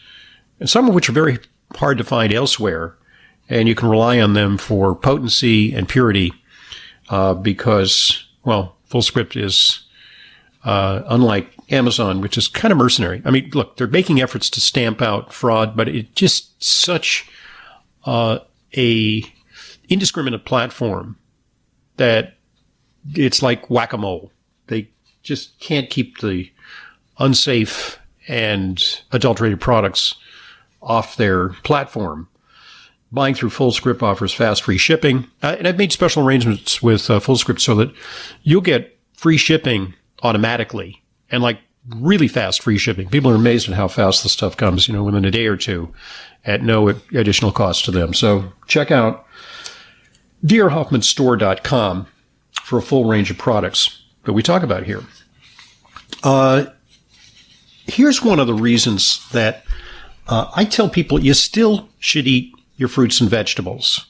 and 0.59 0.69
some 0.69 0.89
of 0.89 0.93
which 0.93 1.07
are 1.07 1.13
very 1.13 1.39
hard 1.75 1.97
to 1.97 2.03
find 2.03 2.33
elsewhere. 2.33 2.95
And 3.49 3.67
you 3.67 3.75
can 3.75 3.89
rely 3.89 4.19
on 4.19 4.33
them 4.33 4.57
for 4.57 4.93
potency 4.93 5.73
and 5.73 5.87
purity 5.87 6.33
uh, 7.09 7.33
because, 7.33 8.27
well, 8.43 8.75
FullScript 8.89 9.41
is 9.41 9.85
uh, 10.63 11.03
unlike 11.07 11.53
Amazon, 11.69 12.21
which 12.21 12.37
is 12.37 12.47
kind 12.47 12.71
of 12.71 12.77
mercenary. 12.77 13.21
I 13.25 13.31
mean, 13.31 13.49
look, 13.53 13.77
they're 13.77 13.87
making 13.87 14.21
efforts 14.21 14.49
to 14.51 14.61
stamp 14.61 15.01
out 15.01 15.33
fraud, 15.33 15.75
but 15.77 15.87
it's 15.87 16.09
just 16.13 16.61
such 16.61 17.29
uh, 18.05 18.39
a 18.75 19.23
indiscriminate 19.89 20.45
platform 20.45 21.17
that 21.97 22.37
it's 23.13 23.41
like 23.41 23.69
whack 23.69 23.93
a 23.93 23.97
mole. 23.97 24.31
They 24.67 24.89
just 25.23 25.59
can't 25.59 25.89
keep 25.89 26.19
the 26.19 26.51
unsafe 27.19 27.99
and 28.27 28.83
adulterated 29.11 29.61
products 29.61 30.15
off 30.81 31.15
their 31.17 31.49
platform. 31.49 32.27
Buying 33.11 33.35
through 33.35 33.49
FullScript 33.49 34.03
offers 34.03 34.33
fast 34.33 34.63
free 34.63 34.77
shipping. 34.77 35.27
Uh, 35.41 35.55
and 35.57 35.67
I've 35.67 35.77
made 35.77 35.93
special 35.93 36.25
arrangements 36.25 36.81
with 36.81 37.09
uh, 37.09 37.19
FullScript 37.19 37.61
so 37.61 37.75
that 37.75 37.93
you'll 38.43 38.61
get 38.61 38.97
free 39.13 39.37
shipping 39.37 39.93
automatically 40.23 41.01
and 41.31 41.41
like 41.41 41.59
really 41.95 42.27
fast 42.27 42.61
free 42.61 42.77
shipping. 42.77 43.07
People 43.07 43.31
are 43.31 43.35
amazed 43.35 43.69
at 43.69 43.75
how 43.75 43.87
fast 43.87 44.23
the 44.23 44.29
stuff 44.29 44.57
comes, 44.57 44.87
you 44.87 44.93
know, 44.93 45.03
within 45.03 45.25
a 45.25 45.31
day 45.31 45.45
or 45.45 45.55
two 45.55 45.93
at 46.45 46.61
no 46.61 46.89
additional 46.89 47.51
cost 47.51 47.85
to 47.85 47.91
them. 47.91 48.13
So 48.13 48.51
check 48.67 48.91
out 48.91 49.25
drhoffmanstore.com 50.45 52.07
for 52.63 52.79
a 52.79 52.81
full 52.81 53.05
range 53.05 53.31
of 53.31 53.37
products 53.37 54.03
that 54.25 54.33
we 54.33 54.43
talk 54.43 54.63
about 54.63 54.83
here. 54.83 55.03
Uh, 56.23 56.65
here's 57.85 58.21
one 58.21 58.39
of 58.39 58.47
the 58.47 58.53
reasons 58.53 59.27
that 59.31 59.63
uh, 60.27 60.51
I 60.55 60.65
tell 60.65 60.89
people 60.89 61.19
you 61.23 61.33
still 61.33 61.87
should 61.99 62.27
eat 62.27 62.53
your 62.77 62.89
fruits 62.89 63.19
and 63.19 63.29
vegetables 63.29 64.07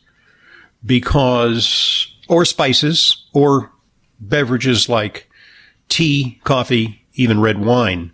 because, 0.86 2.14
or 2.28 2.46
spices, 2.46 3.26
or 3.34 3.72
beverages 4.20 4.88
like 4.88 5.30
tea, 5.90 6.40
coffee, 6.44 7.06
even 7.16 7.42
red 7.42 7.60
wine, 7.60 8.12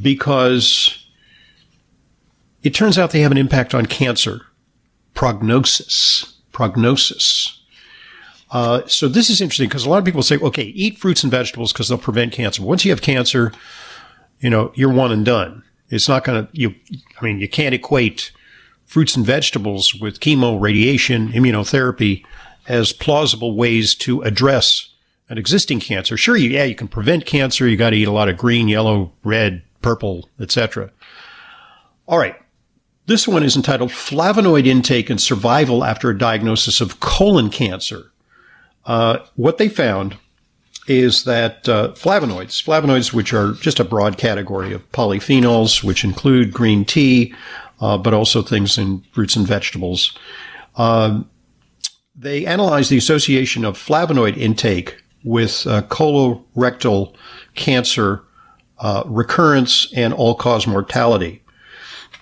because 0.00 1.06
it 2.62 2.74
turns 2.74 2.98
out 2.98 3.12
they 3.12 3.20
have 3.20 3.32
an 3.32 3.38
impact 3.38 3.74
on 3.74 3.86
cancer, 3.86 4.46
prognosis, 5.14 6.34
prognosis. 6.52 7.60
Uh, 8.50 8.82
so 8.86 9.08
this 9.08 9.28
is 9.28 9.40
interesting 9.40 9.68
because 9.68 9.84
a 9.86 9.90
lot 9.90 9.98
of 9.98 10.04
people 10.04 10.22
say, 10.22 10.38
okay, 10.38 10.62
eat 10.62 10.98
fruits 10.98 11.22
and 11.22 11.30
vegetables 11.30 11.72
because 11.72 11.88
they'll 11.88 11.98
prevent 11.98 12.32
cancer. 12.32 12.62
Once 12.62 12.84
you 12.84 12.90
have 12.90 13.02
cancer, 13.02 13.52
you 14.40 14.50
know, 14.50 14.72
you're 14.74 14.92
one 14.92 15.12
and 15.12 15.24
done. 15.24 15.62
It's 15.88 16.08
not 16.08 16.24
going 16.24 16.46
to, 16.46 16.52
you, 16.52 16.74
I 17.20 17.24
mean, 17.24 17.38
you 17.38 17.48
can't 17.48 17.74
equate 17.74 18.32
fruits 18.86 19.16
and 19.16 19.26
vegetables 19.26 19.94
with 19.94 20.20
chemo, 20.20 20.60
radiation, 20.60 21.32
immunotherapy 21.32 22.24
as 22.66 22.92
plausible 22.92 23.54
ways 23.54 23.94
to 23.94 24.22
address 24.22 24.90
an 25.28 25.38
existing 25.38 25.80
cancer. 25.80 26.16
Sure, 26.16 26.36
you, 26.36 26.50
yeah, 26.50 26.64
you 26.64 26.74
can 26.74 26.88
prevent 26.88 27.26
cancer. 27.26 27.66
You 27.66 27.76
got 27.76 27.90
to 27.90 27.96
eat 27.96 28.08
a 28.08 28.12
lot 28.12 28.28
of 28.28 28.36
green, 28.36 28.68
yellow, 28.68 29.12
red, 29.24 29.62
purple, 29.82 30.28
etc. 30.40 30.90
All 32.06 32.18
right. 32.18 32.36
This 33.06 33.28
one 33.28 33.44
is 33.44 33.54
entitled 33.54 33.90
Flavonoid 33.90 34.66
Intake 34.66 35.10
and 35.10 35.20
Survival 35.20 35.84
After 35.84 36.10
a 36.10 36.18
Diagnosis 36.18 36.80
of 36.80 36.98
Colon 36.98 37.50
Cancer. 37.50 38.10
Uh, 38.84 39.18
what 39.36 39.58
they 39.58 39.68
found 39.68 40.16
is 40.88 41.24
that 41.24 41.68
uh, 41.68 41.92
flavonoids, 41.92 42.62
flavonoids, 42.62 43.12
which 43.12 43.32
are 43.32 43.52
just 43.54 43.80
a 43.80 43.84
broad 43.84 44.18
category 44.18 44.72
of 44.72 44.90
polyphenols, 44.92 45.82
which 45.82 46.04
include 46.04 46.52
green 46.52 46.84
tea, 46.84 47.34
uh, 47.80 47.98
but 47.98 48.14
also 48.14 48.42
things 48.42 48.78
in 48.78 49.02
fruits 49.12 49.36
and 49.36 49.46
vegetables. 49.46 50.16
Um, 50.76 51.30
they 52.14 52.46
analyzed 52.46 52.90
the 52.90 52.96
association 52.96 53.64
of 53.64 53.76
flavonoid 53.76 54.36
intake 54.36 55.02
with 55.24 55.66
uh, 55.66 55.82
colorectal 55.82 57.14
cancer 57.54 58.22
uh, 58.78 59.02
recurrence 59.06 59.92
and 59.94 60.14
all-cause 60.14 60.66
mortality. 60.66 61.42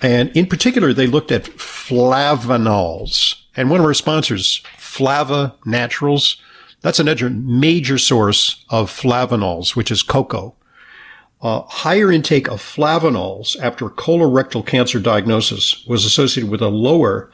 And 0.00 0.30
in 0.36 0.46
particular, 0.46 0.92
they 0.92 1.06
looked 1.06 1.32
at 1.32 1.44
flavanols. 1.44 3.36
And 3.56 3.70
one 3.70 3.80
of 3.80 3.86
our 3.86 3.94
sponsors, 3.94 4.62
Flava 4.76 5.54
Naturals, 5.64 6.36
that's 6.80 6.98
another 6.98 7.30
major 7.30 7.98
source 7.98 8.64
of 8.68 8.90
flavanols, 8.90 9.74
which 9.74 9.90
is 9.90 10.02
cocoa. 10.02 10.54
Uh, 11.44 11.62
higher 11.68 12.10
intake 12.10 12.48
of 12.48 12.58
flavanols 12.58 13.54
after 13.60 13.90
colorectal 13.90 14.66
cancer 14.66 14.98
diagnosis 14.98 15.84
was 15.86 16.06
associated 16.06 16.50
with 16.50 16.62
a 16.62 16.68
lower 16.68 17.30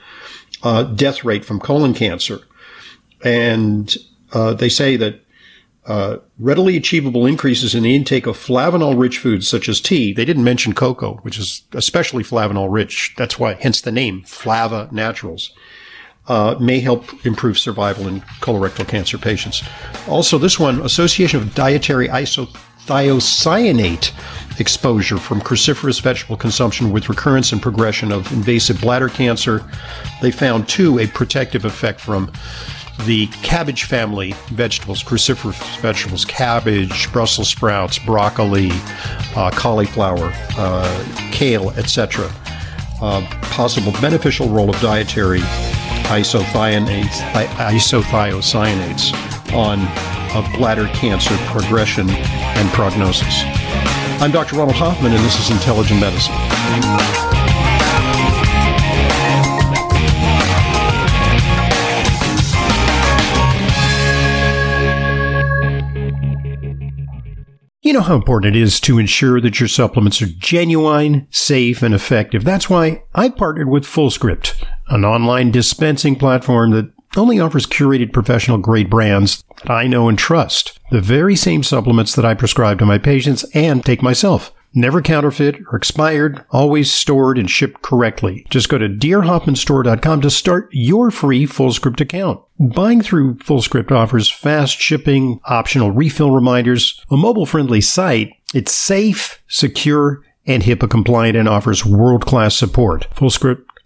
uh, 0.64 0.83
death 0.83 1.25
rate 1.25 1.44
from 1.44 1.61
colon 1.61 1.94
cancer. 1.94 2.40
And 3.23 3.96
uh, 4.33 4.55
they 4.55 4.68
say 4.68 4.96
that 4.96 5.20
uh, 5.87 6.16
readily 6.40 6.77
achievable 6.77 7.25
increases 7.25 7.73
in 7.73 7.85
the 7.85 7.94
intake 7.94 8.27
of 8.27 8.37
flavanol 8.37 8.99
rich 8.99 9.18
foods 9.18 9.46
such 9.46 9.68
as 9.68 9.81
tea. 9.81 10.12
They 10.12 10.25
didn't 10.25 10.42
mention 10.42 10.73
cocoa, 10.73 11.18
which 11.23 11.38
is 11.38 11.62
especially 11.73 12.25
flavanol 12.25 12.66
rich. 12.68 13.14
That's 13.16 13.38
why, 13.38 13.55
hence 13.55 13.81
the 13.81 13.92
name, 13.92 14.25
Flava 14.25 14.88
Naturals 14.90 15.53
uh, 16.27 16.57
may 16.61 16.81
help 16.81 17.25
improve 17.25 17.59
survival 17.59 18.09
in 18.09 18.23
colorectal 18.40 18.88
cancer 18.88 19.18
patients. 19.18 19.62
Also, 20.09 20.37
this 20.37 20.59
one, 20.59 20.81
association 20.81 21.40
of 21.40 21.55
dietary 21.55 22.09
isothiocyanate 22.87 24.12
exposure 24.61 25.16
from 25.16 25.40
cruciferous 25.40 26.01
vegetable 26.01 26.37
consumption 26.37 26.93
with 26.93 27.09
recurrence 27.09 27.53
and 27.53 27.62
progression 27.62 28.12
of 28.12 28.31
invasive 28.33 28.81
bladder 28.81 29.09
cancer. 29.09 29.64
They 30.21 30.31
found, 30.31 30.69
too, 30.69 30.99
a 30.99 31.07
protective 31.07 31.64
effect 31.64 32.01
from 32.01 32.31
the 33.07 33.29
cabbage 33.43 33.85
family 33.85 34.35
vegetables, 34.49 35.03
cruciferous 35.03 35.81
vegetables, 35.81 36.25
cabbage, 36.27 37.11
Brussels 37.12 37.49
sprouts, 37.49 37.99
broccoli, 37.99 38.71
uh, 39.35 39.51
cauliflower, 39.55 40.31
uh, 40.59 41.31
kale, 41.33 41.71
etc. 41.71 42.31
Uh, 43.01 43.27
possible 43.43 43.93
beneficial 44.03 44.49
role 44.51 44.69
of 44.69 44.79
dietary 44.81 45.40
isothionates, 46.11 47.21
isothiocyanates 47.57 49.39
on 49.52 49.78
bladder 50.56 50.86
cancer 50.88 51.36
progression 51.46 52.08
and 52.10 52.68
prognosis. 52.70 53.42
I'm 54.22 54.30
Dr. 54.30 54.56
Ronald 54.56 54.76
Hoffman, 54.76 55.12
and 55.12 55.24
this 55.24 55.40
is 55.40 55.50
Intelligent 55.50 56.00
Medicine. 56.00 56.34
You 67.82 67.94
know 67.94 68.02
how 68.02 68.14
important 68.14 68.54
it 68.54 68.62
is 68.62 68.78
to 68.80 68.98
ensure 68.98 69.40
that 69.40 69.58
your 69.58 69.68
supplements 69.68 70.20
are 70.20 70.26
genuine, 70.26 71.26
safe, 71.30 71.82
and 71.82 71.94
effective. 71.94 72.44
That's 72.44 72.70
why 72.70 73.02
I 73.14 73.30
partnered 73.30 73.68
with 73.68 73.84
FullScript, 73.84 74.62
an 74.88 75.04
online 75.04 75.50
dispensing 75.50 76.14
platform 76.14 76.70
that 76.72 76.92
only 77.16 77.40
offers 77.40 77.66
curated 77.66 78.12
professional 78.12 78.59
grade 78.59 78.90
brands 78.90 79.44
that 79.62 79.70
I 79.70 79.87
know 79.87 80.09
and 80.09 80.18
trust. 80.18 80.79
The 80.90 81.01
very 81.01 81.37
same 81.37 81.62
supplements 81.62 82.14
that 82.14 82.25
I 82.25 82.35
prescribe 82.35 82.79
to 82.79 82.87
my 82.87 82.99
patients 82.99 83.44
and 83.55 83.85
take 83.85 84.03
myself. 84.03 84.53
Never 84.73 85.03
counterfeit 85.03 85.59
or 85.73 85.77
expired, 85.77 86.44
always 86.51 86.92
stored 86.92 87.38
and 87.38 87.51
shipped 87.51 87.83
correctly. 87.83 88.46
Just 88.51 88.68
go 88.68 88.79
to 88.79 88.88
drhoffmanstore.com 88.88 90.20
to 90.20 90.31
start 90.31 90.68
your 90.70 91.11
free 91.11 91.44
FullScript 91.44 92.01
account. 92.01 92.40
Buying 92.61 93.03
through 93.03 93.35
FullScript 93.37 93.90
offers 93.90 94.31
fast 94.31 94.79
shipping, 94.79 95.40
optional 95.44 95.90
refill 95.90 96.31
reminders, 96.31 97.05
a 97.11 97.16
mobile 97.16 97.46
friendly 97.46 97.81
site. 97.81 98.33
It's 98.55 98.73
safe, 98.73 99.42
secure, 99.49 100.23
and 100.46 100.62
HIPAA 100.62 100.88
compliant 100.88 101.37
and 101.37 101.49
offers 101.49 101.85
world 101.85 102.25
class 102.25 102.55
support. 102.55 103.09
FullScript 103.14 103.64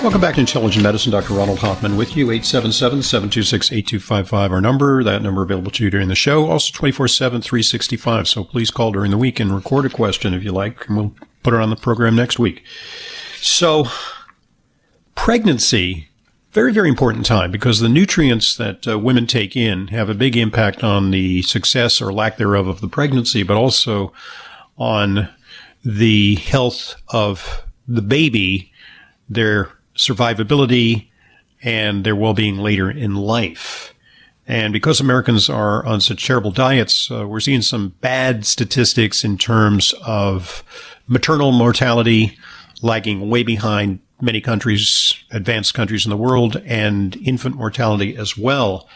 Welcome 0.00 0.20
back 0.20 0.36
to 0.36 0.40
Intelligent 0.40 0.84
Medicine. 0.84 1.10
Dr. 1.10 1.34
Ronald 1.34 1.58
Hoffman 1.58 1.96
with 1.96 2.16
you. 2.16 2.28
877-726-8255, 2.28 4.52
our 4.52 4.60
number. 4.60 5.02
That 5.02 5.22
number 5.22 5.42
available 5.42 5.72
to 5.72 5.82
you 5.82 5.90
during 5.90 6.06
the 6.06 6.14
show. 6.14 6.48
Also 6.48 6.72
24-7, 6.72 7.42
365. 7.42 8.28
So 8.28 8.44
please 8.44 8.70
call 8.70 8.92
during 8.92 9.10
the 9.10 9.18
week 9.18 9.40
and 9.40 9.52
record 9.52 9.86
a 9.86 9.90
question 9.90 10.34
if 10.34 10.44
you 10.44 10.52
like, 10.52 10.88
and 10.88 10.96
we'll 10.96 11.16
put 11.42 11.52
it 11.52 11.58
on 11.60 11.70
the 11.70 11.76
program 11.76 12.14
next 12.14 12.38
week. 12.38 12.62
So 13.40 13.86
pregnancy, 15.16 16.06
very, 16.52 16.72
very 16.72 16.88
important 16.88 17.26
time 17.26 17.50
because 17.50 17.80
the 17.80 17.88
nutrients 17.88 18.56
that 18.56 18.86
uh, 18.86 19.00
women 19.00 19.26
take 19.26 19.56
in 19.56 19.88
have 19.88 20.08
a 20.08 20.14
big 20.14 20.36
impact 20.36 20.84
on 20.84 21.10
the 21.10 21.42
success 21.42 22.00
or 22.00 22.12
lack 22.12 22.36
thereof 22.36 22.68
of 22.68 22.80
the 22.80 22.88
pregnancy, 22.88 23.42
but 23.42 23.56
also 23.56 24.12
on 24.78 25.28
the 25.84 26.36
health 26.36 26.94
of 27.08 27.64
the 27.88 28.00
baby, 28.00 28.70
their 29.28 29.72
survivability, 29.98 31.08
and 31.62 32.04
their 32.04 32.16
well-being 32.16 32.56
later 32.56 32.90
in 32.90 33.14
life. 33.14 33.92
And 34.46 34.72
because 34.72 34.98
Americans 34.98 35.50
are 35.50 35.84
on 35.84 36.00
such 36.00 36.24
terrible 36.24 36.50
diets, 36.50 37.10
uh, 37.10 37.26
we're 37.28 37.40
seeing 37.40 37.60
some 37.60 37.90
bad 38.00 38.46
statistics 38.46 39.22
in 39.22 39.36
terms 39.36 39.92
of 40.06 40.64
maternal 41.06 41.52
mortality 41.52 42.38
lagging 42.80 43.28
way 43.28 43.42
behind 43.42 43.98
many 44.20 44.40
countries, 44.40 45.14
advanced 45.30 45.74
countries 45.74 46.06
in 46.06 46.10
the 46.10 46.16
world, 46.16 46.62
and 46.64 47.16
infant 47.16 47.56
mortality 47.56 48.16
as 48.16 48.38
well. 48.38 48.88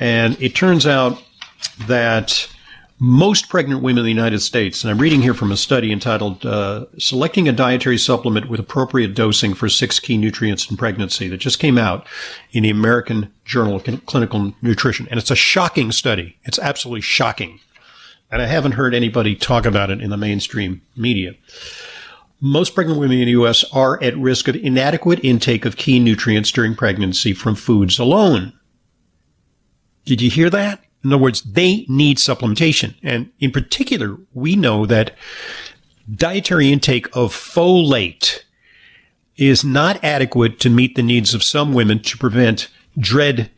And 0.00 0.40
it 0.42 0.54
turns 0.54 0.86
out 0.86 1.22
that 1.86 2.48
most 2.98 3.48
pregnant 3.48 3.82
women 3.82 4.00
in 4.00 4.04
the 4.04 4.10
United 4.10 4.40
States, 4.40 4.84
and 4.84 4.90
I'm 4.90 4.98
reading 4.98 5.20
here 5.20 5.34
from 5.34 5.50
a 5.50 5.56
study 5.56 5.90
entitled 5.90 6.46
uh, 6.46 6.86
Selecting 6.96 7.48
a 7.48 7.52
Dietary 7.52 7.98
Supplement 7.98 8.48
with 8.48 8.60
Appropriate 8.60 9.14
Dosing 9.14 9.54
for 9.54 9.68
Six 9.68 9.98
Key 9.98 10.16
Nutrients 10.16 10.70
in 10.70 10.76
Pregnancy, 10.76 11.28
that 11.28 11.38
just 11.38 11.58
came 11.58 11.76
out 11.76 12.06
in 12.52 12.62
the 12.62 12.70
American 12.70 13.32
Journal 13.44 13.76
of 13.76 14.06
Clinical 14.06 14.54
Nutrition. 14.62 15.08
And 15.10 15.18
it's 15.18 15.32
a 15.32 15.36
shocking 15.36 15.90
study. 15.90 16.38
It's 16.44 16.58
absolutely 16.58 17.00
shocking. 17.00 17.58
And 18.30 18.40
I 18.40 18.46
haven't 18.46 18.72
heard 18.72 18.94
anybody 18.94 19.34
talk 19.34 19.66
about 19.66 19.90
it 19.90 20.00
in 20.00 20.10
the 20.10 20.16
mainstream 20.16 20.80
media. 20.96 21.34
Most 22.40 22.74
pregnant 22.74 23.00
women 23.00 23.18
in 23.18 23.24
the 23.24 23.32
U.S. 23.32 23.64
are 23.72 24.02
at 24.02 24.16
risk 24.16 24.48
of 24.48 24.56
inadequate 24.56 25.24
intake 25.24 25.64
of 25.64 25.76
key 25.76 25.98
nutrients 25.98 26.52
during 26.52 26.74
pregnancy 26.74 27.32
from 27.32 27.54
foods 27.54 27.98
alone. 27.98 28.52
Did 30.04 30.20
you 30.20 30.30
hear 30.30 30.50
that? 30.50 30.83
In 31.04 31.12
other 31.12 31.22
words, 31.22 31.42
they 31.42 31.84
need 31.88 32.16
supplementation. 32.16 32.94
And 33.02 33.30
in 33.38 33.50
particular, 33.50 34.16
we 34.32 34.56
know 34.56 34.86
that 34.86 35.14
dietary 36.12 36.72
intake 36.72 37.06
of 37.14 37.32
folate 37.34 38.40
is 39.36 39.64
not 39.64 40.02
adequate 40.02 40.58
to 40.60 40.70
meet 40.70 40.94
the 40.94 41.02
needs 41.02 41.34
of 41.34 41.42
some 41.42 41.74
women 41.74 42.00
to 42.00 42.16
prevent 42.16 42.68
dread 42.98 43.50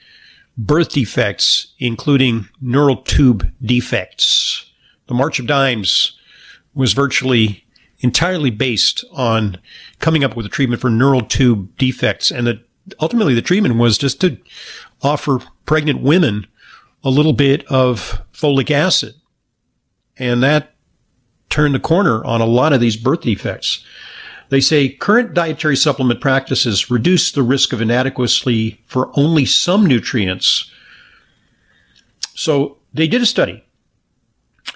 birth 0.59 0.91
defects, 0.91 1.75
including 1.79 2.49
neural 2.61 2.97
tube 2.97 3.51
defects. 3.63 4.71
The 5.07 5.15
March 5.15 5.39
of 5.39 5.47
Dimes 5.47 6.19
was 6.75 6.95
virtually 6.95 7.65
entirely 8.01 8.51
based 8.51 9.05
on 9.13 9.59
coming 10.01 10.25
up 10.25 10.37
with 10.37 10.47
a 10.47 10.51
treatment 10.51 10.81
for 10.81 10.91
neural 10.91 11.23
tube 11.23 11.77
defects. 11.79 12.31
And 12.31 12.47
that 12.47 12.59
ultimately 13.01 13.35
the 13.35 13.43
treatment 13.43 13.77
was 13.77 13.99
just 13.99 14.21
to 14.23 14.39
offer 15.03 15.41
pregnant 15.65 16.01
women 16.01 16.47
a 17.07 17.11
little 17.11 17.33
bit 17.33 17.65
of 17.69 18.21
folic 18.33 18.69
acid. 18.69 19.15
And 20.19 20.43
that 20.43 20.75
turned 21.51 21.77
the 21.77 21.81
corner 21.81 22.25
on 22.25 22.41
a 22.41 22.47
lot 22.47 22.73
of 22.73 22.81
these 22.81 22.97
birth 22.97 23.21
defects. 23.21 23.85
They 24.49 24.61
say 24.61 24.89
current 24.89 25.33
dietary 25.33 25.77
supplement 25.77 26.21
practices 26.21 26.91
reduce 26.91 27.31
the 27.31 27.45
risk 27.45 27.73
of 27.73 27.81
inadequacy 27.81 28.83
for 28.87 29.13
only 29.15 29.45
some 29.45 29.87
nutrients. 29.87 30.69
So 32.35 32.79
they 32.93 33.07
did 33.07 33.23
a 33.23 33.27
study. 33.27 33.65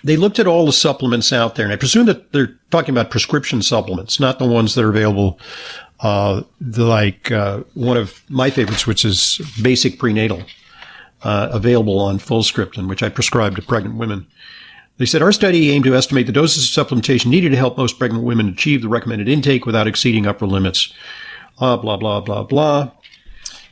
They 0.04 0.16
looked 0.16 0.38
at 0.38 0.46
all 0.46 0.66
the 0.66 0.72
supplements 0.72 1.32
out 1.32 1.56
there, 1.56 1.64
and 1.64 1.72
I 1.72 1.76
presume 1.76 2.06
that 2.06 2.32
they're 2.32 2.56
talking 2.70 2.94
about 2.94 3.10
prescription 3.10 3.60
supplements, 3.60 4.20
not 4.20 4.38
the 4.38 4.46
ones 4.46 4.76
that 4.76 4.84
are 4.84 4.88
available, 4.88 5.40
uh, 5.98 6.42
like 6.60 7.32
uh, 7.32 7.64
one 7.74 7.96
of 7.96 8.22
my 8.30 8.50
favorites, 8.50 8.86
which 8.86 9.04
is 9.04 9.40
basic 9.60 9.98
prenatal 9.98 10.44
uh, 11.22 11.48
available 11.52 11.98
on 11.98 12.18
Fullscript, 12.18 12.84
which 12.86 13.02
I 13.02 13.08
prescribe 13.08 13.56
to 13.56 13.62
pregnant 13.62 13.96
women. 13.96 14.26
They 14.98 15.06
said 15.06 15.22
our 15.22 15.32
study 15.32 15.70
aimed 15.70 15.84
to 15.84 15.94
estimate 15.94 16.26
the 16.26 16.32
doses 16.32 16.76
of 16.76 16.86
supplementation 16.86 17.26
needed 17.26 17.50
to 17.50 17.56
help 17.56 17.78
most 17.78 17.98
pregnant 17.98 18.24
women 18.24 18.48
achieve 18.48 18.82
the 18.82 18.88
recommended 18.88 19.28
intake 19.28 19.64
without 19.64 19.86
exceeding 19.86 20.26
upper 20.26 20.46
limits. 20.46 20.92
Uh, 21.58 21.76
blah, 21.76 21.96
blah, 21.96 22.20
blah, 22.20 22.42
blah. 22.42 22.90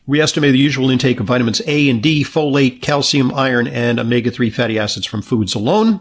We 0.06 0.22
estimated 0.22 0.54
the 0.54 0.60
usual 0.60 0.88
intake 0.88 1.20
of 1.20 1.26
vitamins 1.26 1.60
A 1.66 1.90
and 1.90 2.02
D, 2.02 2.24
folate, 2.24 2.80
calcium, 2.80 3.32
iron, 3.34 3.66
and 3.66 4.00
omega-3 4.00 4.50
fatty 4.50 4.78
acids 4.78 5.04
from 5.04 5.20
foods 5.20 5.54
alone. 5.54 6.00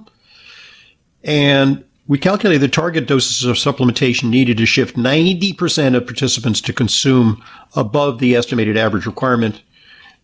And 1.25 1.83
we 2.07 2.17
calculated 2.17 2.61
the 2.61 2.69
target 2.69 3.05
doses 3.05 3.43
of 3.43 3.57
supplementation 3.57 4.29
needed 4.29 4.57
to 4.57 4.65
shift 4.65 4.95
90% 4.95 5.95
of 5.95 6.05
participants 6.05 6.61
to 6.61 6.71
consume 6.71 7.43
above 7.75 8.19
the 8.19 8.33
estimated 8.37 8.77
average 8.77 9.05
requirement 9.05 9.61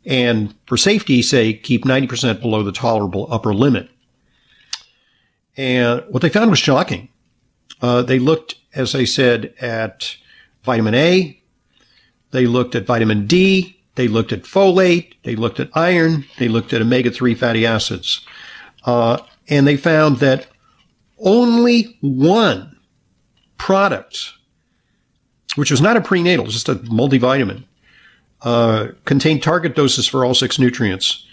and 0.06 0.54
for 0.66 0.78
safety, 0.78 1.22
say 1.22 1.54
keep 1.54 1.86
90% 1.86 2.42
below 2.42 2.64
the 2.64 2.72
tolerable 2.72 3.28
upper 3.32 3.54
limit. 3.54 3.90
And 5.56 6.04
what 6.10 6.22
they 6.22 6.30
found 6.30 6.50
was 6.50 6.60
shocking. 6.60 7.10
Uh, 7.82 8.02
they 8.02 8.20
looked, 8.20 8.56
as 8.74 8.96
I 8.96 9.06
said, 9.06 9.54
at 9.60 10.18
vitamin 10.64 10.96
A. 10.96 11.40
They 12.32 12.48
looked 12.48 12.76
at 12.76 12.86
vitamin 12.86 13.28
D. 13.28 13.80
They 13.96 14.08
looked 14.08 14.32
at 14.34 14.44
folate. 14.44 15.14
They 15.24 15.36
looked 15.36 15.60
at 15.60 15.70
iron. 15.76 16.26
They 16.40 16.48
looked 16.48 16.74
at 16.74 16.82
omega-3 16.82 17.38
fatty 17.38 17.66
acids. 17.66 18.26
Uh, 18.86 19.20
and 19.48 19.68
they 19.68 19.78
found 19.78 20.18
that 20.18 20.48
only 21.20 21.98
one 22.02 22.78
product, 23.58 24.34
which 25.56 25.72
was 25.72 25.82
not 25.82 25.98
a 25.98 26.02
prenatal, 26.02 26.48
just 26.48 26.70
a 26.70 26.76
multivitamin, 26.76 27.66
uh, 28.44 28.88
contain 29.06 29.40
target 29.40 29.76
doses 29.76 30.08
for 30.08 30.26
all 30.26 30.34
six 30.34 30.60
nutrients. 30.60 31.26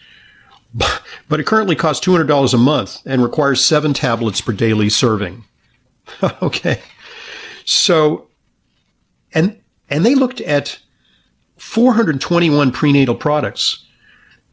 But 1.29 1.41
it 1.41 1.47
currently 1.47 1.75
costs 1.75 2.07
$200 2.07 2.55
a 2.55 2.57
month 2.57 2.99
and 3.05 3.23
requires 3.23 3.63
seven 3.65 3.93
tablets 3.93 4.41
per 4.41 4.53
daily 4.53 4.89
serving. 4.89 5.45
okay. 6.43 6.81
So, 7.65 8.29
and, 9.35 9.61
and 9.89 10.07
they 10.07 10.15
looked 10.15 10.41
at 10.41 10.79
421 11.57 12.71
prenatal 12.73 13.15
products 13.17 13.85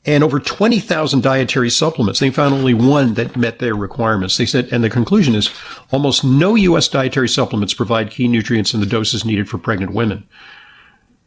and 0.05 0.23
over 0.23 0.39
20,000 0.39 1.21
dietary 1.21 1.69
supplements. 1.69 2.19
They 2.19 2.29
found 2.31 2.53
only 2.53 2.73
one 2.73 3.13
that 3.15 3.35
met 3.35 3.59
their 3.59 3.75
requirements. 3.75 4.37
They 4.37 4.45
said, 4.45 4.69
and 4.71 4.83
the 4.83 4.89
conclusion 4.89 5.35
is 5.35 5.51
almost 5.91 6.23
no 6.23 6.55
U.S. 6.55 6.87
dietary 6.87 7.29
supplements 7.29 7.73
provide 7.73 8.09
key 8.09 8.27
nutrients 8.27 8.73
in 8.73 8.79
the 8.79 8.85
doses 8.85 9.25
needed 9.25 9.49
for 9.49 9.57
pregnant 9.57 9.93
women. 9.93 10.27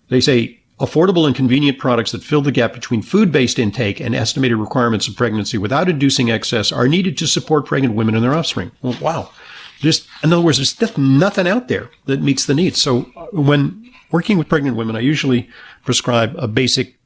They 0.09 0.21
say 0.21 0.60
affordable 0.81 1.27
and 1.27 1.37
convenient 1.37 1.79
products 1.79 2.11
that 2.13 2.25
fill 2.25 2.41
the 2.41 2.51
gap 2.51 2.73
between 2.73 3.03
food-based 3.03 3.59
intake 3.59 4.01
and 4.01 4.15
estimated 4.15 4.57
requirements 4.57 5.07
of 5.07 5.15
pregnancy 5.15 5.59
without 5.59 5.89
inducing 5.89 6.31
excess 6.31 6.73
are 6.73 6.89
needed 6.89 7.19
to 7.19 7.27
support 7.27 7.67
pregnant 7.67 7.95
women 7.95 8.15
and 8.15 8.25
their 8.25 8.35
offspring. 8.35 8.73
Well, 8.83 8.97
wow. 9.01 9.31
Just, 9.79 10.09
in 10.23 10.33
other 10.33 10.43
words, 10.43 10.59
there's 10.59 10.97
nothing 10.99 11.47
out 11.47 11.69
there 11.69 11.91
that 12.07 12.23
meets 12.23 12.47
the 12.47 12.55
needs. 12.55 12.81
So 12.81 13.11
uh, 13.17 13.27
when 13.33 13.91
working 14.11 14.39
with 14.39 14.49
pregnant 14.49 14.77
women, 14.77 14.97
I 14.97 15.01
usually 15.01 15.49
prescribe 15.85 16.35
a 16.37 16.49
basic 16.49 16.99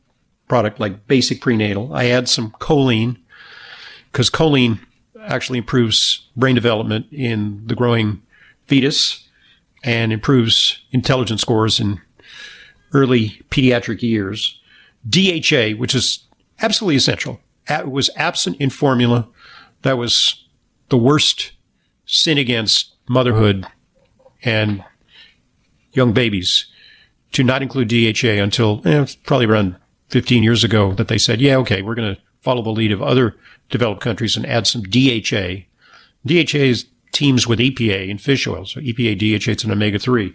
product 0.49 0.79
like 0.79 1.07
basic 1.07 1.41
prenatal. 1.41 1.93
I 1.95 2.07
add 2.07 2.29
some 2.29 2.53
choline 2.61 3.17
because 4.13 4.31
choline 4.31 4.79
actually 5.21 5.59
improves 5.59 6.29
brain 6.37 6.55
development 6.55 7.07
in 7.11 7.67
the 7.67 7.75
growing 7.75 8.23
fetus 8.67 9.29
and 9.83 10.13
improves 10.13 10.81
intelligence 10.93 11.41
scores 11.43 11.81
in 11.81 12.01
early 12.95 13.43
pediatric 13.51 14.01
years. 14.03 14.61
DHA, 15.09 15.77
which 15.77 15.95
is 15.95 16.25
absolutely 16.61 16.97
essential, 16.97 17.41
was 17.85 18.09
absent 18.17 18.57
in 18.59 18.71
formula. 18.71 19.29
That 19.83 19.99
was 19.99 20.43
the 20.89 20.97
worst 20.97 21.53
sin 22.07 22.39
against 22.39 22.95
motherhood 23.09 23.67
and 24.43 24.85
young 25.93 26.13
babies 26.13 26.67
to 27.33 27.43
not 27.43 27.63
include 27.63 27.89
DHA 27.89 28.43
until 28.43 28.81
eh, 28.85 29.07
probably 29.25 29.47
around 29.47 29.77
15 30.09 30.43
years 30.43 30.65
ago 30.65 30.93
that 30.95 31.09
they 31.09 31.19
said, 31.19 31.41
yeah, 31.41 31.57
okay, 31.57 31.83
we're 31.83 31.95
going 31.95 32.15
to 32.15 32.21
follow 32.41 32.63
the 32.63 32.71
lead 32.71 32.93
of 32.93 33.03
other 33.03 33.37
developed 33.71 34.01
countries 34.01 34.37
and 34.37 34.47
add 34.47 34.67
some 34.67 34.83
DHA. 34.83 35.65
DHA 36.27 36.59
is 36.59 36.87
teams 37.13 37.47
with 37.47 37.59
EPA 37.59 38.09
in 38.09 38.19
fish 38.19 38.47
oil. 38.47 38.67
So 38.67 38.81
EPA, 38.81 39.19
DHA, 39.19 39.53
it's 39.53 39.65
an 39.65 39.71
omega 39.71 39.99
3. 39.99 40.35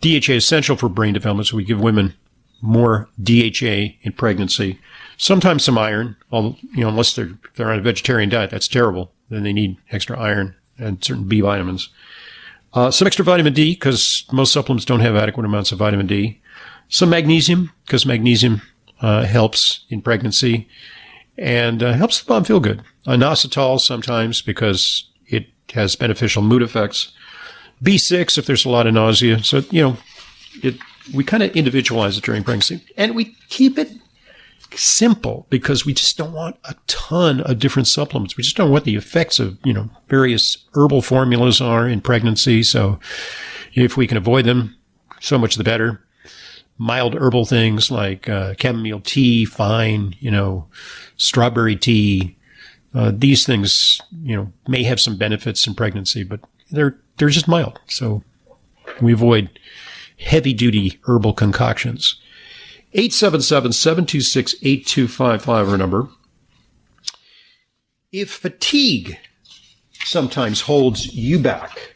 DHA 0.00 0.34
is 0.34 0.44
essential 0.44 0.76
for 0.76 0.88
brain 0.88 1.14
development, 1.14 1.48
so 1.48 1.56
we 1.56 1.64
give 1.64 1.80
women 1.80 2.14
more 2.62 3.08
DHA 3.22 3.94
in 4.02 4.12
pregnancy. 4.16 4.78
Sometimes 5.16 5.64
some 5.64 5.78
iron, 5.78 6.16
although, 6.30 6.56
you 6.74 6.82
know, 6.82 6.88
unless 6.88 7.14
they're, 7.14 7.38
they're 7.56 7.70
on 7.70 7.78
a 7.78 7.82
vegetarian 7.82 8.28
diet, 8.28 8.50
that's 8.50 8.68
terrible. 8.68 9.12
Then 9.28 9.42
they 9.42 9.52
need 9.52 9.76
extra 9.90 10.18
iron 10.18 10.54
and 10.78 11.02
certain 11.04 11.24
B 11.24 11.40
vitamins. 11.40 11.90
Uh, 12.72 12.90
some 12.90 13.06
extra 13.06 13.24
vitamin 13.24 13.52
D, 13.52 13.74
because 13.74 14.24
most 14.32 14.52
supplements 14.52 14.84
don't 14.84 15.00
have 15.00 15.16
adequate 15.16 15.44
amounts 15.44 15.72
of 15.72 15.78
vitamin 15.78 16.06
D. 16.06 16.40
Some 16.88 17.10
magnesium, 17.10 17.72
because 17.84 18.06
magnesium 18.06 18.62
uh, 19.00 19.24
helps 19.24 19.84
in 19.88 20.02
pregnancy 20.02 20.68
and 21.38 21.82
uh, 21.82 21.92
helps 21.94 22.22
the 22.22 22.32
mom 22.32 22.44
feel 22.44 22.60
good. 22.60 22.82
Inositol 23.06 23.80
sometimes 23.80 24.42
because 24.42 25.08
it 25.26 25.46
has 25.72 25.96
beneficial 25.96 26.42
mood 26.42 26.62
effects. 26.62 27.12
B6 27.82 28.38
if 28.38 28.46
there's 28.46 28.64
a 28.64 28.70
lot 28.70 28.86
of 28.86 28.94
nausea. 28.94 29.42
So, 29.42 29.62
you 29.70 29.82
know, 29.82 29.96
it, 30.62 30.76
we 31.14 31.24
kind 31.24 31.42
of 31.42 31.54
individualize 31.56 32.18
it 32.18 32.24
during 32.24 32.44
pregnancy 32.44 32.84
and 32.96 33.14
we 33.14 33.36
keep 33.48 33.78
it 33.78 33.90
simple 34.76 35.46
because 35.50 35.84
we 35.84 35.94
just 35.94 36.16
don't 36.16 36.32
want 36.32 36.56
a 36.64 36.74
ton 36.86 37.40
of 37.40 37.58
different 37.58 37.88
supplements. 37.88 38.36
We 38.36 38.44
just 38.44 38.56
don't 38.56 38.70
what 38.70 38.84
the 38.84 38.96
effects 38.96 39.38
of, 39.38 39.58
you 39.64 39.72
know, 39.72 39.90
various 40.08 40.58
herbal 40.74 41.02
formulas 41.02 41.60
are 41.60 41.88
in 41.88 42.00
pregnancy. 42.00 42.62
So 42.62 43.00
if 43.74 43.96
we 43.96 44.06
can 44.06 44.16
avoid 44.16 44.44
them, 44.44 44.76
so 45.20 45.38
much 45.38 45.56
the 45.56 45.64
better. 45.64 46.02
Mild 46.78 47.14
herbal 47.14 47.44
things 47.44 47.90
like 47.90 48.28
uh, 48.28 48.54
chamomile 48.58 49.00
tea, 49.00 49.44
fine, 49.44 50.14
you 50.18 50.30
know, 50.30 50.66
strawberry 51.16 51.76
tea. 51.76 52.36
Uh, 52.94 53.12
these 53.14 53.44
things, 53.44 54.00
you 54.22 54.34
know, 54.34 54.52
may 54.66 54.82
have 54.82 54.98
some 54.98 55.16
benefits 55.16 55.66
in 55.66 55.74
pregnancy, 55.74 56.24
but 56.24 56.40
they're 56.70 56.98
they're 57.20 57.28
just 57.28 57.46
mild. 57.46 57.78
So 57.86 58.24
we 59.00 59.12
avoid 59.12 59.60
heavy 60.18 60.52
duty 60.54 60.98
herbal 61.04 61.34
concoctions. 61.34 62.20
877-726-8255 62.94 65.70
our 65.70 65.78
number. 65.78 66.08
If 68.10 68.32
fatigue 68.32 69.16
sometimes 70.02 70.62
holds 70.62 71.14
you 71.14 71.38
back, 71.38 71.94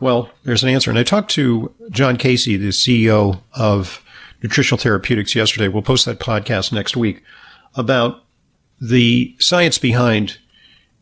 well, 0.00 0.30
there's 0.44 0.62
an 0.62 0.70
answer. 0.70 0.88
And 0.88 0.98
I 0.98 1.02
talked 1.02 1.30
to 1.32 1.70
John 1.90 2.16
Casey, 2.16 2.56
the 2.56 2.68
CEO 2.68 3.42
of 3.52 4.02
Nutritional 4.42 4.78
Therapeutics 4.78 5.34
yesterday. 5.34 5.68
We'll 5.68 5.82
post 5.82 6.06
that 6.06 6.20
podcast 6.20 6.72
next 6.72 6.96
week 6.96 7.22
about 7.74 8.22
the 8.80 9.36
science 9.40 9.76
behind 9.78 10.38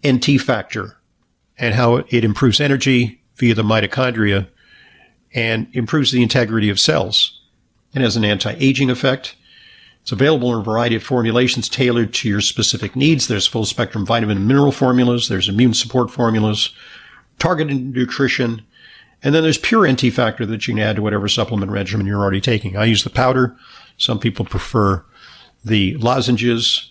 NT 0.07 0.41
factor 0.41 0.97
and 1.61 1.75
how 1.75 1.97
it 1.97 2.25
improves 2.25 2.61
energy 2.61 3.23
via 3.37 3.55
the 3.55 3.63
mitochondria 3.63 4.49
and 5.35 5.69
improves 5.73 6.11
the 6.11 6.23
integrity 6.23 6.71
of 6.71 6.81
cells. 6.81 7.41
It 7.95 8.01
has 8.01 8.17
an 8.17 8.25
anti-aging 8.25 8.91
effect. 8.91 9.37
It's 10.03 10.13
available 10.13 10.53
in 10.55 10.61
a 10.61 10.65
variety 10.65 10.97
of 10.97 11.03
formulations 11.03 11.69
tailored 11.69 12.15
to 12.15 12.29
your 12.29 12.41
specific 12.41 12.97
needs. 12.97 13.29
There's 13.29 13.47
full 13.47 13.67
spectrum 13.67 14.07
vitamin 14.07 14.39
and 14.39 14.49
mineral 14.49 14.73
formulas. 14.73 15.29
There's 15.29 15.49
immune 15.49 15.75
support 15.75 16.11
formulas, 16.11 16.71
targeted 17.39 17.95
nutrition, 17.95 18.63
and 19.23 19.35
then 19.35 19.43
there's 19.43 19.59
pure 19.59 19.91
NT 19.91 20.13
factor 20.13 20.47
that 20.47 20.67
you 20.67 20.75
can 20.75 20.83
add 20.83 20.97
to 20.97 21.03
whatever 21.03 21.29
supplement 21.29 21.71
regimen 21.71 22.07
you're 22.07 22.21
already 22.21 22.41
taking. 22.41 22.77
I 22.77 22.87
use 22.87 23.05
the 23.05 23.11
powder. 23.11 23.55
Some 23.99 24.19
people 24.19 24.47
prefer 24.47 25.05
the 25.63 25.97
lozenges. 25.97 26.90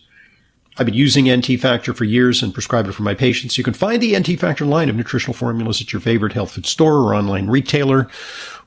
I've 0.80 0.86
been 0.86 0.96
using 0.96 1.30
NT 1.30 1.60
Factor 1.60 1.94
for 1.94 2.06
years 2.06 2.42
and 2.42 2.54
prescribe 2.54 2.88
it 2.88 2.94
for 2.94 3.04
my 3.04 3.14
patients. 3.14 3.58
You 3.58 3.66
can 3.66 3.74
find 3.74 4.02
the 4.02 4.18
NT 4.18 4.40
Factor 4.40 4.66
line 4.66 4.90
of 4.90 4.96
nutritional 4.96 5.34
formulas 5.34 5.82
at 5.82 5.92
your 5.92 6.00
favorite 6.00 6.32
health 6.32 6.52
food 6.52 6.66
store 6.66 7.00
or 7.00 7.14
online 7.14 7.50
retailer. 7.50 8.08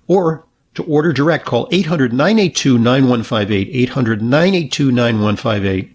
Or 0.08 0.44
to 0.74 0.84
order 0.84 1.14
direct, 1.14 1.46
call 1.46 1.70
800-982-9158, 1.70 3.88
800-982-9158, 3.88 5.90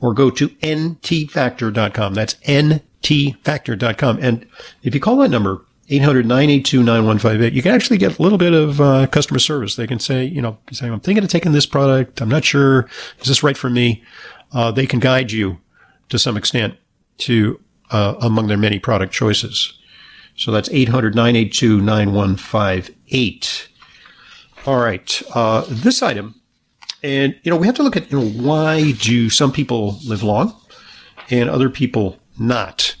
or 0.00 0.14
go 0.14 0.30
to 0.30 0.48
ntfactor.com. 0.48 2.14
That's 2.14 2.34
ntfactor.com. 2.34 4.18
And 4.22 4.46
if 4.82 4.94
you 4.94 5.00
call 5.00 5.18
that 5.18 5.28
number, 5.28 5.62
800-982-9158, 5.90 7.52
you 7.52 7.62
can 7.62 7.74
actually 7.74 7.98
get 7.98 8.18
a 8.18 8.22
little 8.22 8.38
bit 8.38 8.54
of 8.54 8.80
uh, 8.80 9.06
customer 9.08 9.40
service. 9.40 9.76
They 9.76 9.86
can 9.86 9.98
say, 9.98 10.24
you 10.24 10.40
know, 10.40 10.56
say, 10.72 10.86
I'm 10.86 11.00
thinking 11.00 11.24
of 11.24 11.30
taking 11.30 11.52
this 11.52 11.66
product. 11.66 12.22
I'm 12.22 12.30
not 12.30 12.44
sure. 12.44 12.88
Is 13.18 13.28
this 13.28 13.42
right 13.42 13.58
for 13.58 13.68
me? 13.68 14.02
Uh, 14.52 14.70
they 14.70 14.86
can 14.86 15.00
guide 15.00 15.32
you 15.32 15.58
to 16.08 16.18
some 16.18 16.36
extent 16.36 16.74
to 17.18 17.60
uh, 17.90 18.14
among 18.20 18.46
their 18.48 18.56
many 18.56 18.78
product 18.78 19.12
choices. 19.12 19.74
So 20.36 20.50
that's 20.50 20.70
800-982-9158. 20.70 23.66
All 24.66 24.78
right. 24.78 25.22
Uh, 25.34 25.64
this 25.68 26.02
item, 26.02 26.34
and, 27.02 27.38
you 27.42 27.50
know, 27.50 27.56
we 27.56 27.66
have 27.66 27.76
to 27.76 27.82
look 27.82 27.96
at, 27.96 28.10
you 28.10 28.20
know, 28.20 28.28
why 28.42 28.92
do 28.92 29.30
some 29.30 29.52
people 29.52 29.98
live 30.04 30.22
long 30.22 30.54
and 31.30 31.48
other 31.48 31.70
people 31.70 32.18
not? 32.38 32.94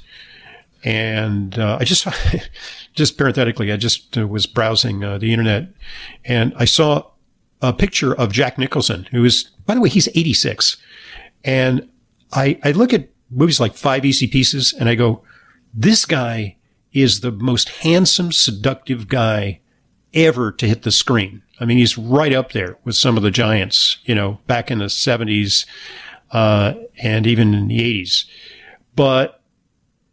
And 0.82 1.58
uh, 1.58 1.76
I 1.80 1.84
just 1.84 2.06
just 2.94 3.18
parenthetically, 3.18 3.70
I 3.72 3.76
just 3.76 4.16
uh, 4.16 4.26
was 4.26 4.46
browsing 4.46 5.04
uh, 5.04 5.18
the 5.18 5.32
internet 5.32 5.68
and 6.24 6.54
I 6.56 6.64
saw 6.64 7.10
a 7.62 7.72
picture 7.72 8.14
of 8.14 8.32
Jack 8.32 8.58
Nicholson, 8.58 9.06
who 9.10 9.24
is, 9.24 9.44
by 9.66 9.74
the 9.74 9.80
way, 9.80 9.90
he's 9.90 10.08
86. 10.08 10.76
And 11.44 11.88
I, 12.32 12.58
I 12.62 12.72
look 12.72 12.92
at 12.92 13.08
movies 13.30 13.60
like 13.60 13.74
Five 13.74 14.04
Easy 14.04 14.26
Pieces 14.26 14.72
and 14.72 14.88
I 14.88 14.94
go, 14.94 15.22
this 15.72 16.04
guy 16.04 16.56
is 16.92 17.20
the 17.20 17.30
most 17.30 17.68
handsome, 17.68 18.32
seductive 18.32 19.08
guy 19.08 19.60
ever 20.12 20.50
to 20.52 20.66
hit 20.66 20.82
the 20.82 20.90
screen. 20.90 21.42
I 21.60 21.64
mean, 21.64 21.78
he's 21.78 21.98
right 21.98 22.32
up 22.32 22.52
there 22.52 22.78
with 22.84 22.96
some 22.96 23.16
of 23.16 23.22
the 23.22 23.30
giants, 23.30 23.98
you 24.04 24.14
know, 24.14 24.40
back 24.46 24.70
in 24.70 24.78
the 24.78 24.86
70s, 24.86 25.66
uh, 26.32 26.74
and 27.02 27.26
even 27.26 27.54
in 27.54 27.68
the 27.68 27.78
80s. 27.78 28.24
But 28.96 29.40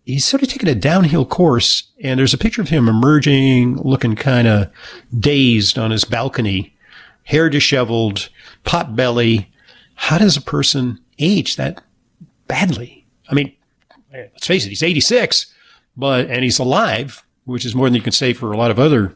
he's 0.05 0.25
sort 0.25 0.43
of 0.43 0.49
taken 0.49 0.67
a 0.67 0.75
downhill 0.75 1.25
course. 1.25 1.91
And 2.01 2.19
there's 2.19 2.33
a 2.33 2.37
picture 2.37 2.61
of 2.61 2.69
him 2.69 2.87
emerging, 2.87 3.77
looking 3.77 4.15
kind 4.15 4.47
of 4.47 4.69
dazed 5.17 5.77
on 5.77 5.91
his 5.91 6.05
balcony, 6.05 6.75
hair 7.23 7.49
disheveled, 7.49 8.29
pot 8.63 8.95
belly. 8.95 9.51
How 9.95 10.17
does 10.17 10.37
a 10.37 10.41
person 10.41 10.99
age 11.19 11.55
that 11.55 11.81
badly? 12.47 13.05
I 13.29 13.33
mean, 13.33 13.53
let's 14.11 14.47
face 14.47 14.65
it, 14.65 14.69
he's 14.69 14.83
86, 14.83 15.53
but, 15.95 16.29
and 16.29 16.43
he's 16.43 16.59
alive, 16.59 17.23
which 17.45 17.65
is 17.65 17.75
more 17.75 17.87
than 17.87 17.95
you 17.95 18.01
can 18.01 18.11
say 18.11 18.33
for 18.33 18.51
a 18.51 18.57
lot 18.57 18.71
of 18.71 18.79
other 18.79 19.15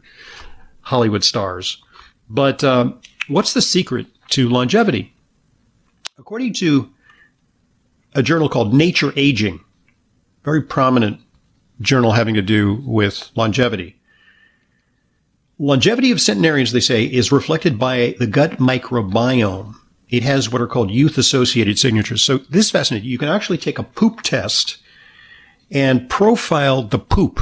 Hollywood 0.81 1.23
stars. 1.23 1.81
But 2.29 2.63
um, 2.63 2.99
what's 3.27 3.53
the 3.53 3.61
secret 3.61 4.07
to 4.29 4.49
longevity? 4.49 5.13
According 6.17 6.53
to 6.53 6.89
a 8.13 8.23
journal 8.23 8.49
called 8.49 8.73
Nature 8.73 9.13
Aging, 9.15 9.59
very 10.43 10.61
prominent 10.61 11.19
journal 11.81 12.11
having 12.11 12.35
to 12.35 12.41
do 12.41 12.81
with 12.85 13.29
longevity. 13.35 13.97
Longevity 15.57 16.11
of 16.11 16.21
centenarians, 16.21 16.71
they 16.71 16.79
say, 16.79 17.05
is 17.05 17.31
reflected 17.31 17.77
by 17.77 18.15
the 18.17 18.27
gut 18.27 18.57
microbiome. 18.57 19.75
It 20.11 20.23
has 20.23 20.51
what 20.51 20.61
are 20.61 20.67
called 20.67 20.91
youth 20.91 21.17
associated 21.17 21.79
signatures. 21.79 22.21
So 22.21 22.39
this 22.49 22.65
is 22.65 22.71
fascinating. 22.71 23.09
You 23.09 23.17
can 23.17 23.29
actually 23.29 23.57
take 23.57 23.79
a 23.79 23.83
poop 23.83 24.21
test 24.21 24.77
and 25.71 26.09
profile 26.09 26.83
the 26.83 26.99
poop 26.99 27.39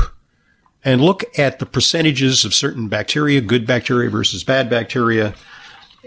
and 0.86 1.02
look 1.02 1.26
at 1.38 1.60
the 1.60 1.66
percentages 1.66 2.46
of 2.46 2.54
certain 2.54 2.88
bacteria, 2.88 3.42
good 3.42 3.66
bacteria 3.66 4.10
versus 4.10 4.44
bad 4.44 4.70
bacteria. 4.70 5.34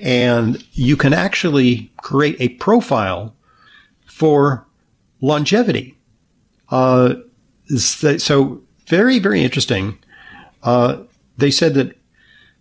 And 0.01 0.65
you 0.73 0.97
can 0.97 1.13
actually 1.13 1.93
create 1.99 2.37
a 2.41 2.51
profile 2.51 3.35
for 4.07 4.65
longevity. 5.21 5.99
Uh, 6.71 7.15
so 7.77 8.63
very, 8.87 9.19
very 9.19 9.43
interesting. 9.43 9.99
Uh, 10.63 11.03
they 11.37 11.51
said 11.51 11.75
that 11.75 11.99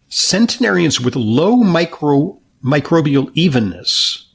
centenarians 0.09 0.99
with 0.99 1.15
low 1.15 1.55
micro 1.55 2.40
microbial 2.63 3.31
evenness 3.33 4.27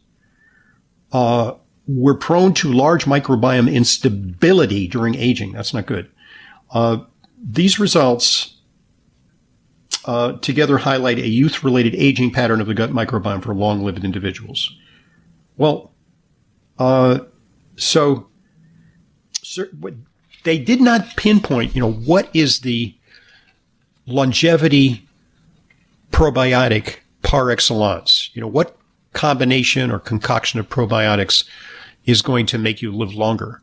uh, 1.13 1.55
were 1.87 2.15
prone 2.15 2.53
to 2.55 2.73
large 2.73 3.05
microbiome 3.05 3.73
instability 3.73 4.89
during 4.89 5.15
aging. 5.15 5.53
That's 5.53 5.73
not 5.73 5.87
good. 5.87 6.11
Uh, 6.71 6.99
these 7.41 7.79
results 7.79 8.57
uh, 10.05 10.33
together 10.35 10.79
highlight 10.79 11.19
a 11.19 11.29
youth-related 11.29 11.95
aging 11.95 12.33
pattern 12.33 12.61
of 12.61 12.67
the 12.67 12.75
gut 12.75 12.91
microbiome 12.91 13.43
for 13.43 13.55
long-lived 13.55 14.05
individuals. 14.05 14.77
Well, 15.57 15.93
uh, 16.79 17.21
so 17.77 18.29
they 20.45 20.59
did 20.59 20.81
not 20.81 21.17
pinpoint, 21.17 21.75
you 21.75 21.81
know, 21.81 21.93
what 21.93 22.29
is 22.35 22.61
the 22.61 22.95
longevity 24.07 25.09
probiotic 26.11 26.97
par 27.27 27.51
excellence? 27.51 28.31
You 28.33 28.41
know, 28.41 28.47
what 28.47 28.77
combination 29.13 29.91
or 29.91 29.99
concoction 29.99 30.61
of 30.61 30.69
probiotics 30.69 31.45
is 32.05 32.23
going 32.23 32.47
to 32.47 32.59
make 32.59 32.81
you 32.81 32.93
live 32.93 33.15
longer? 33.15 33.63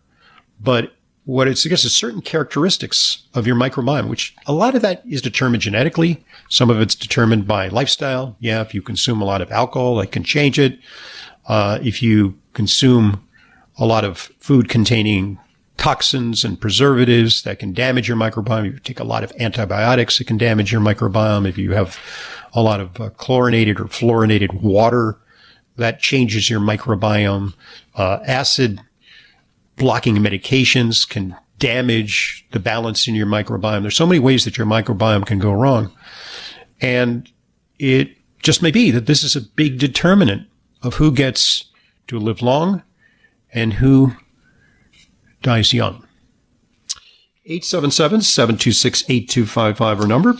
But 0.60 0.94
what 1.26 1.48
it 1.48 1.58
suggests 1.58 1.86
is 1.86 1.96
certain 1.96 2.22
characteristics 2.22 3.24
of 3.34 3.48
your 3.48 3.56
microbiome, 3.56 4.10
which 4.10 4.36
a 4.46 4.54
lot 4.54 4.76
of 4.76 4.82
that 4.82 5.02
is 5.10 5.22
determined 5.22 5.64
genetically. 5.64 6.24
Some 6.50 6.70
of 6.70 6.82
it's 6.82 6.96
determined 6.96 7.48
by 7.48 7.70
lifestyle. 7.70 8.36
Yeah, 8.40 8.62
if 8.62 8.74
you 8.74 8.82
consume 8.82 9.22
a 9.22 9.26
lot 9.26 9.42
of 9.42 9.50
alcohol, 9.52 9.96
that 9.96 10.12
can 10.12 10.24
change 10.24 10.60
it. 10.60 10.78
Uh, 11.48 11.80
if 11.82 12.04
you 12.04 12.38
consume 12.52 13.26
a 13.78 13.86
lot 13.86 14.04
of 14.04 14.18
food 14.40 14.68
containing 14.68 15.40
toxins 15.78 16.44
and 16.44 16.60
preservatives 16.60 17.44
that 17.44 17.60
can 17.60 17.74
damage 17.74 18.08
your 18.08 18.18
microbiome. 18.18 18.68
If 18.68 18.74
you 18.74 18.80
take 18.80 19.00
a 19.00 19.04
lot 19.04 19.24
of 19.24 19.34
antibiotics, 19.40 20.20
it 20.22 20.26
can 20.26 20.38
damage 20.38 20.72
your 20.72 20.82
microbiome. 20.82 21.48
If 21.48 21.58
you 21.58 21.72
have 21.74 21.98
a 22.54 22.62
lot 22.62 22.80
of 22.80 23.00
uh, 23.02 23.10
chlorinated 23.12 23.80
or 23.80 23.86
fluorinated 23.86 24.62
water 24.62 25.18
that 25.78 26.00
changes 26.00 26.50
your 26.50 26.60
microbiome. 26.60 27.54
Uh, 27.96 28.20
acid 28.26 28.82
blocking 29.76 30.18
medications 30.18 31.08
can 31.08 31.36
damage 31.60 32.46
the 32.52 32.60
balance 32.60 33.08
in 33.08 33.16
your 33.16 33.26
microbiome. 33.26 33.82
There's 33.82 33.96
so 33.96 34.06
many 34.06 34.20
ways 34.20 34.46
that 34.46 34.58
your 34.58 34.68
microbiome 34.68 35.26
can 35.26 35.40
go 35.40 35.52
wrong. 35.52 35.92
And 36.82 37.32
it 37.80 38.16
just 38.42 38.62
may 38.62 38.72
be 38.72 38.92
that 38.92 39.06
this 39.06 39.24
is 39.24 39.36
a 39.36 39.42
big 39.42 39.80
determinant 39.80 40.48
of 40.82 40.96
who 40.96 41.12
gets 41.12 41.66
to 42.08 42.20
live 42.20 42.42
long 42.42 42.84
and 43.54 43.74
who 43.74 44.14
dies 45.44 45.74
young. 45.74 46.08
877-726-8255 47.50 50.02
our 50.02 50.08
number. 50.08 50.36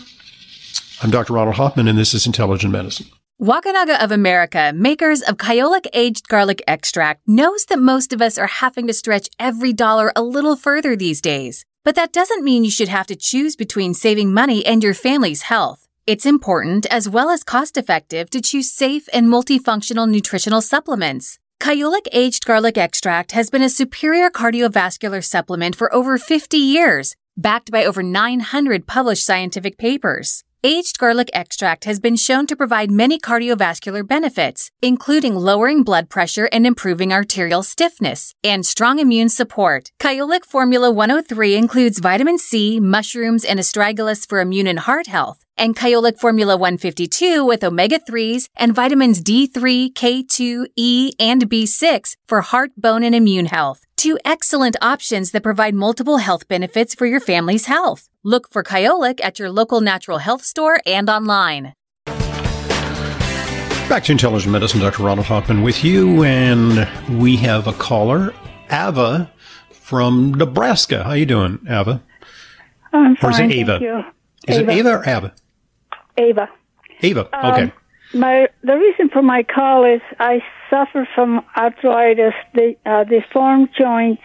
I'm 1.02 1.10
Dr. 1.10 1.34
Ronald 1.34 1.56
Hoffman 1.56 1.86
and 1.86 1.98
this 1.98 2.14
is 2.14 2.26
Intelligent 2.26 2.72
Medicine. 2.72 3.06
Wakunaga 3.40 4.02
of 4.02 4.10
America, 4.10 4.72
makers 4.74 5.20
of 5.20 5.36
Kyolic 5.36 5.86
Aged 5.92 6.28
Garlic 6.28 6.62
Extract, 6.66 7.20
knows 7.26 7.66
that 7.66 7.78
most 7.78 8.12
of 8.12 8.22
us 8.22 8.38
are 8.38 8.46
having 8.46 8.86
to 8.86 8.94
stretch 8.94 9.28
every 9.38 9.72
dollar 9.72 10.12
a 10.16 10.22
little 10.22 10.56
further 10.56 10.96
these 10.96 11.20
days. 11.20 11.66
But 11.82 11.96
that 11.96 12.12
doesn't 12.12 12.44
mean 12.44 12.64
you 12.64 12.70
should 12.70 12.88
have 12.88 13.06
to 13.08 13.16
choose 13.16 13.56
between 13.56 13.92
saving 13.92 14.32
money 14.32 14.64
and 14.64 14.82
your 14.82 14.94
family's 14.94 15.42
health. 15.42 15.86
It's 16.06 16.24
important 16.24 16.86
as 16.86 17.08
well 17.08 17.28
as 17.28 17.42
cost 17.42 17.76
effective 17.76 18.30
to 18.30 18.40
choose 18.40 18.72
safe 18.72 19.08
and 19.12 19.26
multifunctional 19.26 20.08
nutritional 20.08 20.62
supplements. 20.62 21.38
Kyolic 21.60 22.06
Aged 22.12 22.44
Garlic 22.44 22.76
Extract 22.76 23.32
has 23.32 23.48
been 23.48 23.62
a 23.62 23.70
superior 23.70 24.28
cardiovascular 24.30 25.24
supplement 25.24 25.74
for 25.74 25.92
over 25.94 26.18
50 26.18 26.56
years, 26.56 27.16
backed 27.36 27.70
by 27.70 27.84
over 27.84 28.02
900 28.02 28.86
published 28.86 29.24
scientific 29.24 29.78
papers. 29.78 30.44
Aged 30.66 30.98
garlic 30.98 31.28
extract 31.34 31.84
has 31.84 32.00
been 32.00 32.16
shown 32.16 32.46
to 32.46 32.56
provide 32.56 32.90
many 32.90 33.18
cardiovascular 33.18 34.06
benefits, 34.06 34.70
including 34.80 35.34
lowering 35.34 35.82
blood 35.82 36.08
pressure 36.08 36.48
and 36.52 36.66
improving 36.66 37.12
arterial 37.12 37.62
stiffness, 37.62 38.34
and 38.42 38.64
strong 38.64 38.98
immune 38.98 39.28
support. 39.28 39.90
Kyolic 40.00 40.46
Formula 40.46 40.90
103 40.90 41.54
includes 41.54 41.98
vitamin 41.98 42.38
C, 42.38 42.80
mushrooms, 42.80 43.44
and 43.44 43.60
astragalus 43.60 44.26
for 44.26 44.40
immune 44.40 44.66
and 44.66 44.78
heart 44.78 45.06
health, 45.06 45.43
and 45.56 45.76
Kyolic 45.76 46.18
Formula 46.18 46.56
152 46.56 47.44
with 47.44 47.62
omega 47.64 47.98
3s 47.98 48.48
and 48.56 48.74
vitamins 48.74 49.22
D3, 49.22 49.92
K2, 49.92 50.66
E, 50.76 51.12
and 51.18 51.48
B6 51.48 52.16
for 52.26 52.40
heart, 52.40 52.72
bone, 52.76 53.02
and 53.02 53.14
immune 53.14 53.46
health. 53.46 53.82
Two 53.96 54.18
excellent 54.24 54.76
options 54.82 55.30
that 55.30 55.42
provide 55.42 55.74
multiple 55.74 56.18
health 56.18 56.46
benefits 56.48 56.94
for 56.94 57.06
your 57.06 57.20
family's 57.20 57.66
health. 57.66 58.08
Look 58.22 58.50
for 58.50 58.62
Kyolic 58.62 59.22
at 59.22 59.38
your 59.38 59.50
local 59.50 59.80
natural 59.80 60.18
health 60.18 60.42
store 60.44 60.80
and 60.86 61.08
online. 61.08 61.72
Back 63.88 64.04
to 64.04 64.12
Intelligent 64.12 64.50
Medicine, 64.50 64.80
Dr. 64.80 65.02
Ronald 65.02 65.26
Hoffman 65.26 65.62
with 65.62 65.84
you, 65.84 66.24
and 66.24 66.88
we 67.20 67.36
have 67.36 67.66
a 67.66 67.72
caller, 67.74 68.32
Ava 68.72 69.30
from 69.72 70.32
Nebraska. 70.34 71.04
How 71.04 71.12
you 71.12 71.26
doing, 71.26 71.58
Ava? 71.68 72.02
I'm 72.94 73.16
Or 73.22 73.30
is 73.30 73.38
it 73.38 73.50
Ava? 73.52 73.72
thank 73.72 73.82
you. 73.82 74.02
Is 74.48 74.58
Ava. 74.58 74.70
it 74.70 74.74
Ava 74.78 74.88
or 74.90 75.02
Ava? 75.08 75.34
Ava. 76.16 76.48
Ava. 77.02 77.28
Um, 77.32 77.52
Okay. 77.52 77.72
My 78.12 78.48
the 78.62 78.76
reason 78.78 79.08
for 79.08 79.22
my 79.22 79.42
call 79.42 79.84
is 79.84 80.00
I 80.20 80.40
suffer 80.70 81.08
from 81.16 81.44
arthritis, 81.56 82.34
the 82.54 82.76
uh, 82.86 83.02
deformed 83.04 83.70
joints, 83.76 84.22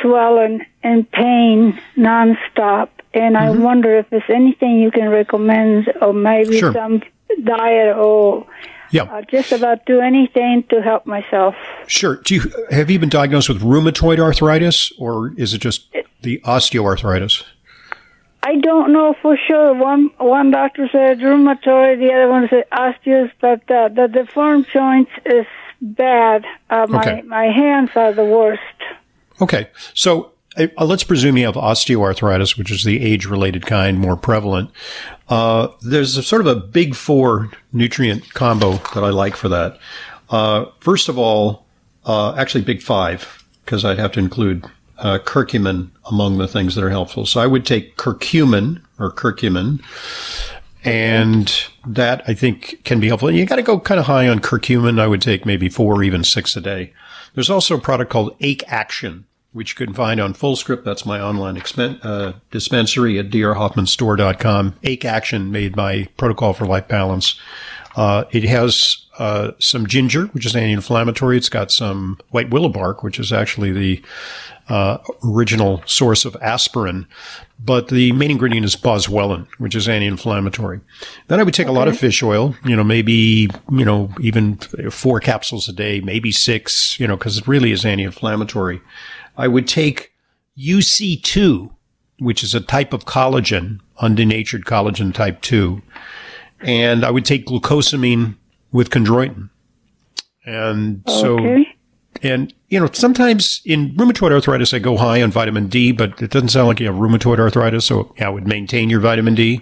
swelling 0.00 0.64
and 0.82 1.10
pain 1.12 1.78
nonstop, 1.96 2.88
and 3.14 3.36
I 3.36 3.50
wonder 3.50 3.96
if 3.98 4.10
there's 4.10 4.22
anything 4.28 4.80
you 4.80 4.90
can 4.90 5.08
recommend, 5.10 5.92
or 6.00 6.12
maybe 6.12 6.50
Mm-hmm. 6.50 6.58
Sure. 6.58 6.72
some 6.72 7.02
diet, 7.44 7.96
or 7.96 8.46
Yeah. 8.90 9.04
uh, 9.04 9.22
just 9.30 9.52
about 9.52 9.86
do 9.86 10.00
anything 10.00 10.64
to 10.70 10.82
help 10.82 11.06
myself. 11.06 11.54
Sure. 11.86 12.16
Do 12.16 12.34
you 12.34 12.52
have 12.70 12.90
you 12.90 12.98
been 12.98 13.08
diagnosed 13.08 13.48
with 13.48 13.62
rheumatoid 13.62 14.18
arthritis, 14.18 14.92
or 14.98 15.32
is 15.36 15.54
it 15.54 15.58
just 15.58 15.86
the 16.22 16.40
osteoarthritis? 16.44 17.44
I 18.42 18.56
don't 18.56 18.92
know 18.92 19.14
for 19.22 19.36
sure. 19.36 19.72
One 19.74 20.10
one 20.18 20.50
doctor 20.50 20.88
said 20.90 21.18
rheumatoid, 21.20 21.98
the 21.98 22.12
other 22.12 22.28
one 22.28 22.48
said 22.48 22.64
osteos, 22.72 23.30
but 23.40 23.70
uh, 23.70 23.88
the 23.88 24.08
deformed 24.08 24.66
joints 24.72 25.12
is 25.24 25.46
bad. 25.80 26.44
Uh, 26.68 26.86
my 26.88 27.00
Okay. 27.00 27.22
my 27.22 27.46
hands 27.46 27.90
are 27.94 28.12
the 28.12 28.24
worst. 28.24 28.60
Okay. 29.40 29.68
So 29.94 30.32
uh, 30.56 30.84
let's 30.84 31.04
presume 31.04 31.36
you 31.38 31.46
have 31.46 31.54
osteoarthritis, 31.54 32.58
which 32.58 32.70
is 32.70 32.84
the 32.84 33.02
age-related 33.02 33.64
kind, 33.64 33.98
more 33.98 34.16
prevalent. 34.16 34.70
Uh, 35.28 35.68
there's 35.80 36.16
a 36.16 36.22
sort 36.22 36.40
of 36.40 36.46
a 36.46 36.56
big 36.56 36.94
four 36.94 37.50
nutrient 37.72 38.34
combo 38.34 38.72
that 38.94 39.02
I 39.04 39.10
like 39.10 39.34
for 39.36 39.48
that. 39.48 39.78
Uh, 40.30 40.66
first 40.80 41.08
of 41.08 41.16
all, 41.16 41.64
uh, 42.04 42.34
actually 42.36 42.64
big 42.64 42.82
five, 42.82 43.44
because 43.64 43.84
I'd 43.84 43.98
have 43.98 44.12
to 44.12 44.20
include 44.20 44.64
uh, 45.02 45.18
curcumin 45.18 45.90
among 46.10 46.38
the 46.38 46.48
things 46.48 46.74
that 46.74 46.84
are 46.84 46.90
helpful. 46.90 47.26
So 47.26 47.40
I 47.40 47.46
would 47.46 47.66
take 47.66 47.96
curcumin 47.96 48.80
or 48.98 49.10
curcumin, 49.12 49.82
and 50.84 51.52
that 51.86 52.22
I 52.26 52.34
think 52.34 52.82
can 52.84 53.00
be 53.00 53.08
helpful. 53.08 53.28
And 53.28 53.36
you 53.36 53.44
got 53.44 53.56
to 53.56 53.62
go 53.62 53.78
kind 53.80 54.00
of 54.00 54.06
high 54.06 54.28
on 54.28 54.38
curcumin. 54.38 55.00
I 55.00 55.08
would 55.08 55.22
take 55.22 55.44
maybe 55.44 55.68
four 55.68 55.96
or 55.96 56.02
even 56.02 56.24
six 56.24 56.56
a 56.56 56.60
day. 56.60 56.92
There's 57.34 57.50
also 57.50 57.76
a 57.76 57.80
product 57.80 58.10
called 58.10 58.36
Ache 58.40 58.62
Action, 58.68 59.24
which 59.52 59.70
you 59.78 59.86
can 59.86 59.94
find 59.94 60.20
on 60.20 60.34
FullScript. 60.34 60.84
That's 60.84 61.04
my 61.04 61.20
online 61.20 61.56
expen- 61.56 61.98
uh, 62.04 62.34
dispensary 62.50 63.18
at 63.18 63.30
drhoffmanstore.com. 63.30 64.74
Ache 64.82 65.04
Action 65.04 65.50
made 65.50 65.74
by 65.74 66.08
Protocol 66.16 66.52
for 66.52 66.66
Life 66.66 66.88
Balance. 66.88 67.40
Uh, 67.94 68.24
it 68.30 68.44
has 68.44 69.06
uh, 69.18 69.52
some 69.58 69.86
ginger, 69.86 70.26
which 70.26 70.46
is 70.46 70.56
anti-inflammatory. 70.56 71.36
It's 71.36 71.48
got 71.48 71.70
some 71.70 72.18
white 72.30 72.50
willow 72.50 72.68
bark, 72.68 73.02
which 73.02 73.18
is 73.18 73.32
actually 73.32 73.72
the 73.72 74.02
uh, 74.68 74.98
original 75.24 75.82
source 75.86 76.24
of 76.24 76.36
aspirin. 76.40 77.06
But 77.64 77.88
the 77.88 78.12
main 78.12 78.30
ingredient 78.30 78.64
is 78.64 78.74
boswellia, 78.74 79.46
which 79.58 79.74
is 79.74 79.88
anti-inflammatory. 79.88 80.80
Then 81.28 81.38
I 81.38 81.42
would 81.42 81.54
take 81.54 81.68
a 81.68 81.72
lot 81.72 81.88
of 81.88 81.98
fish 81.98 82.22
oil, 82.22 82.56
you 82.64 82.74
know, 82.74 82.84
maybe, 82.84 83.48
you 83.70 83.84
know, 83.84 84.10
even 84.20 84.56
four 84.90 85.20
capsules 85.20 85.68
a 85.68 85.72
day, 85.72 86.00
maybe 86.00 86.32
six, 86.32 86.98
you 86.98 87.06
know, 87.06 87.16
because 87.16 87.38
it 87.38 87.46
really 87.46 87.72
is 87.72 87.84
anti-inflammatory. 87.84 88.80
I 89.36 89.48
would 89.48 89.68
take 89.68 90.12
UC2, 90.58 91.70
which 92.18 92.42
is 92.42 92.54
a 92.54 92.60
type 92.60 92.92
of 92.92 93.04
collagen, 93.04 93.80
undenatured 94.00 94.64
collagen 94.64 95.14
type 95.14 95.40
2. 95.42 95.82
And 96.62 97.04
I 97.04 97.10
would 97.10 97.24
take 97.24 97.46
glucosamine 97.46 98.36
with 98.72 98.90
chondroitin. 98.90 99.50
And 100.44 101.02
so 101.08 101.38
Okay. 101.38 101.66
and, 102.22 102.52
you 102.68 102.80
know, 102.80 102.88
sometimes 102.92 103.60
in 103.64 103.90
rheumatoid 103.96 104.32
arthritis, 104.32 104.72
I 104.74 104.78
go 104.78 104.96
high 104.96 105.22
on 105.22 105.30
vitamin 105.30 105.68
D, 105.68 105.92
but 105.92 106.20
it 106.22 106.30
doesn't 106.30 106.48
sound 106.50 106.68
like 106.68 106.80
you 106.80 106.86
have 106.86 106.96
rheumatoid 106.96 107.38
arthritis. 107.38 107.84
So 107.84 108.14
yeah, 108.18 108.26
I 108.26 108.30
would 108.30 108.46
maintain 108.46 108.90
your 108.90 109.00
vitamin 109.00 109.34
D. 109.34 109.60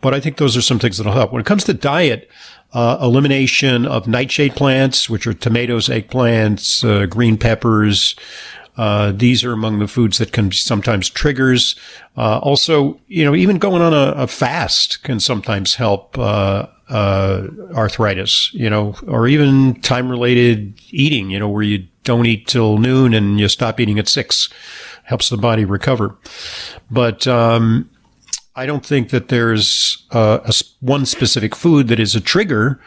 But 0.00 0.14
I 0.14 0.20
think 0.20 0.36
those 0.36 0.56
are 0.56 0.62
some 0.62 0.78
things 0.78 0.98
that'll 0.98 1.12
help. 1.12 1.32
When 1.32 1.40
it 1.40 1.46
comes 1.46 1.64
to 1.64 1.74
diet, 1.74 2.28
uh, 2.72 2.98
elimination 3.00 3.86
of 3.86 4.06
nightshade 4.08 4.56
plants, 4.56 5.08
which 5.08 5.26
are 5.26 5.32
tomatoes, 5.34 5.88
eggplants, 5.88 6.84
uh, 6.84 7.06
green 7.06 7.38
peppers, 7.38 8.16
uh, 8.76 9.12
these 9.12 9.44
are 9.44 9.52
among 9.52 9.78
the 9.78 9.88
foods 9.88 10.18
that 10.18 10.32
can 10.32 10.50
sometimes 10.52 11.08
triggers. 11.08 11.76
Uh, 12.16 12.38
also, 12.38 13.00
you 13.06 13.24
know, 13.24 13.34
even 13.34 13.58
going 13.58 13.82
on 13.82 13.92
a, 13.92 14.22
a 14.22 14.26
fast 14.26 15.02
can 15.02 15.20
sometimes 15.20 15.76
help, 15.76 16.18
uh, 16.18 16.66
uh, 16.88 17.46
arthritis, 17.74 18.50
you 18.52 18.68
know, 18.68 18.94
or 19.06 19.26
even 19.26 19.80
time 19.80 20.10
related 20.10 20.74
eating, 20.90 21.30
you 21.30 21.38
know, 21.38 21.48
where 21.48 21.62
you 21.62 21.86
don't 22.02 22.26
eat 22.26 22.46
till 22.46 22.78
noon 22.78 23.14
and 23.14 23.40
you 23.40 23.48
stop 23.48 23.80
eating 23.80 23.98
at 23.98 24.08
six 24.08 24.48
helps 25.04 25.28
the 25.28 25.36
body 25.36 25.64
recover. 25.64 26.16
But, 26.90 27.26
um, 27.26 27.90
I 28.56 28.66
don't 28.66 28.86
think 28.86 29.10
that 29.10 29.28
there's 29.28 30.06
uh, 30.12 30.38
a 30.44 30.52
one 30.80 31.06
specific 31.06 31.56
food 31.56 31.88
that 31.88 31.98
is 31.98 32.14
a 32.14 32.20
trigger 32.20 32.80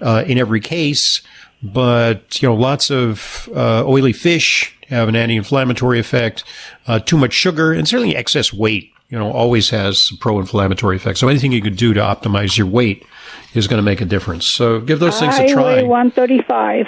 uh, 0.00 0.24
in 0.26 0.38
every 0.38 0.60
case, 0.60 1.20
but 1.62 2.40
you 2.40 2.48
know, 2.48 2.54
lots 2.54 2.90
of 2.90 3.48
uh, 3.54 3.84
oily 3.84 4.14
fish 4.14 4.74
have 4.90 5.08
an 5.08 5.16
anti-inflammatory 5.16 5.98
effect. 5.98 6.44
Uh, 6.86 6.98
too 6.98 7.16
much 7.16 7.32
sugar 7.32 7.72
and 7.72 7.88
certainly 7.88 8.16
excess 8.16 8.52
weight, 8.52 8.92
you 9.08 9.18
know, 9.18 9.30
always 9.32 9.70
has 9.70 10.12
pro-inflammatory 10.20 10.96
effect. 10.96 11.18
So 11.18 11.28
anything 11.28 11.52
you 11.52 11.62
could 11.62 11.76
do 11.76 11.94
to 11.94 12.00
optimize 12.00 12.58
your 12.58 12.66
weight 12.66 13.06
is 13.54 13.66
going 13.66 13.78
to 13.78 13.82
make 13.82 14.00
a 14.00 14.04
difference. 14.04 14.46
So 14.46 14.80
give 14.80 15.00
those 15.00 15.18
things 15.18 15.34
I 15.34 15.44
a 15.44 15.52
try. 15.52 15.76
weigh 15.76 15.84
135. 15.84 16.86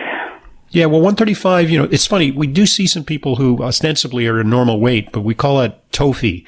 Yeah, 0.70 0.86
well, 0.86 1.00
135, 1.00 1.68
you 1.68 1.78
know, 1.78 1.88
it's 1.90 2.07
funny. 2.07 2.30
We 2.30 2.46
do 2.46 2.64
see 2.64 2.86
some 2.86 3.05
people 3.05 3.36
who 3.36 3.62
ostensibly 3.62 4.26
are 4.26 4.40
a 4.40 4.44
normal 4.44 4.80
weight, 4.80 5.12
but 5.12 5.20
we 5.20 5.34
call 5.34 5.61
it 5.61 5.78
TOFI. 5.92 6.46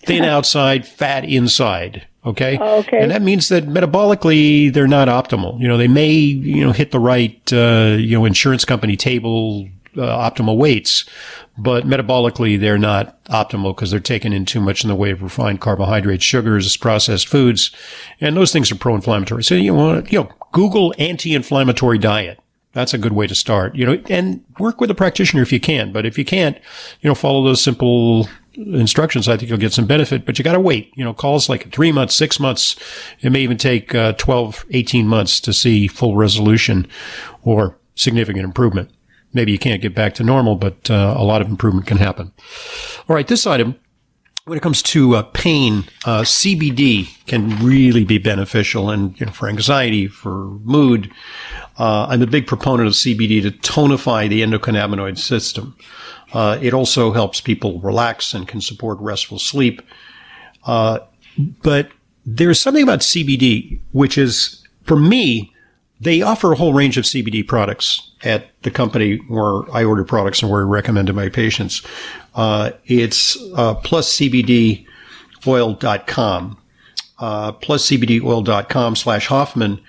Thin 0.00 0.24
outside, 0.24 0.86
fat 0.86 1.24
inside. 1.24 2.06
Okay. 2.24 2.58
Okay. 2.58 2.98
And 3.00 3.10
that 3.10 3.22
means 3.22 3.48
that 3.48 3.66
metabolically 3.66 4.72
they're 4.72 4.88
not 4.88 5.08
optimal. 5.08 5.60
You 5.60 5.68
know, 5.68 5.76
they 5.76 5.88
may, 5.88 6.12
you 6.12 6.64
know, 6.64 6.72
hit 6.72 6.90
the 6.90 7.00
right, 7.00 7.40
uh, 7.52 7.96
you 7.98 8.18
know, 8.18 8.24
insurance 8.24 8.64
company 8.64 8.96
table 8.96 9.68
uh, 9.96 10.30
optimal 10.30 10.56
weights, 10.56 11.04
but 11.58 11.84
metabolically 11.84 12.58
they're 12.58 12.78
not 12.78 13.22
optimal 13.24 13.74
because 13.74 13.90
they're 13.90 14.00
taking 14.00 14.32
in 14.32 14.44
too 14.44 14.60
much 14.60 14.84
in 14.84 14.88
the 14.88 14.94
way 14.94 15.10
of 15.10 15.22
refined 15.22 15.60
carbohydrates, 15.60 16.24
sugars, 16.24 16.76
processed 16.76 17.28
foods, 17.28 17.70
and 18.20 18.36
those 18.36 18.52
things 18.52 18.70
are 18.70 18.76
pro-inflammatory. 18.76 19.44
So 19.44 19.54
you 19.54 19.74
want 19.74 20.12
you 20.12 20.20
know 20.20 20.30
Google 20.52 20.94
anti-inflammatory 20.98 21.98
diet. 21.98 22.40
That's 22.72 22.92
a 22.92 22.98
good 22.98 23.12
way 23.12 23.26
to 23.26 23.34
start, 23.34 23.74
you 23.74 23.86
know, 23.86 24.02
and 24.10 24.44
work 24.58 24.82
with 24.82 24.90
a 24.90 24.94
practitioner 24.94 25.42
if 25.42 25.50
you 25.50 25.58
can. 25.58 25.92
But 25.92 26.04
if 26.04 26.18
you 26.18 26.26
can't, 26.26 26.58
you 27.00 27.08
know, 27.08 27.14
follow 27.14 27.42
those 27.42 27.62
simple 27.62 28.28
instructions. 28.56 29.28
I 29.28 29.36
think 29.36 29.48
you'll 29.48 29.58
get 29.58 29.72
some 29.72 29.86
benefit, 29.86 30.24
but 30.24 30.38
you 30.38 30.44
got 30.44 30.52
to 30.52 30.60
wait. 30.60 30.92
You 30.94 31.04
know, 31.04 31.14
calls 31.14 31.48
like 31.48 31.72
three 31.72 31.92
months, 31.92 32.14
six 32.14 32.40
months. 32.40 32.76
It 33.20 33.30
may 33.30 33.40
even 33.40 33.56
take 33.56 33.94
uh, 33.94 34.12
12, 34.12 34.66
18 34.70 35.06
months 35.06 35.40
to 35.40 35.52
see 35.52 35.88
full 35.88 36.16
resolution 36.16 36.86
or 37.42 37.78
significant 37.94 38.44
improvement. 38.44 38.90
Maybe 39.36 39.52
you 39.52 39.58
can't 39.58 39.82
get 39.82 39.94
back 39.94 40.14
to 40.14 40.24
normal, 40.24 40.56
but 40.56 40.90
uh, 40.90 41.14
a 41.16 41.22
lot 41.22 41.42
of 41.42 41.48
improvement 41.48 41.86
can 41.86 41.98
happen. 41.98 42.32
All 43.08 43.14
right, 43.14 43.28
this 43.28 43.46
item 43.46 43.76
when 44.46 44.56
it 44.56 44.62
comes 44.62 44.80
to 44.80 45.16
uh, 45.16 45.22
pain, 45.22 45.84
uh, 46.04 46.20
CBD 46.22 47.08
can 47.26 47.58
really 47.58 48.04
be 48.04 48.16
beneficial, 48.16 48.90
and 48.90 49.18
you 49.18 49.26
know, 49.26 49.32
for 49.32 49.48
anxiety, 49.48 50.06
for 50.06 50.46
mood. 50.62 51.10
Uh, 51.78 52.06
I'm 52.08 52.22
a 52.22 52.28
big 52.28 52.46
proponent 52.46 52.86
of 52.86 52.94
CBD 52.94 53.42
to 53.42 53.50
tonify 53.50 54.28
the 54.28 54.42
endocannabinoid 54.42 55.18
system. 55.18 55.76
Uh, 56.32 56.58
it 56.62 56.72
also 56.72 57.12
helps 57.12 57.40
people 57.40 57.80
relax 57.80 58.34
and 58.34 58.46
can 58.46 58.60
support 58.60 58.98
restful 59.00 59.40
sleep. 59.40 59.82
Uh, 60.64 61.00
but 61.62 61.90
there's 62.24 62.60
something 62.60 62.84
about 62.84 63.00
CBD 63.00 63.80
which 63.90 64.16
is, 64.16 64.64
for 64.84 64.96
me, 64.96 65.52
they 66.00 66.22
offer 66.22 66.52
a 66.52 66.56
whole 66.56 66.74
range 66.74 66.98
of 66.98 67.04
CBD 67.04 67.46
products 67.46 68.10
at 68.22 68.50
the 68.62 68.70
company 68.70 69.16
where 69.28 69.62
I 69.74 69.84
order 69.84 70.04
products 70.04 70.42
and 70.42 70.50
where 70.50 70.60
I 70.60 70.64
recommend 70.64 71.06
to 71.06 71.12
my 71.12 71.28
patients. 71.28 71.82
Uh, 72.34 72.72
it's 72.84 73.36
uh, 73.54 73.76
pluscbdoil.com. 73.76 76.58
Uh, 77.18 77.52
pluscbdoil.com 77.52 78.96
slash 78.96 79.26
Hoffman 79.26 79.80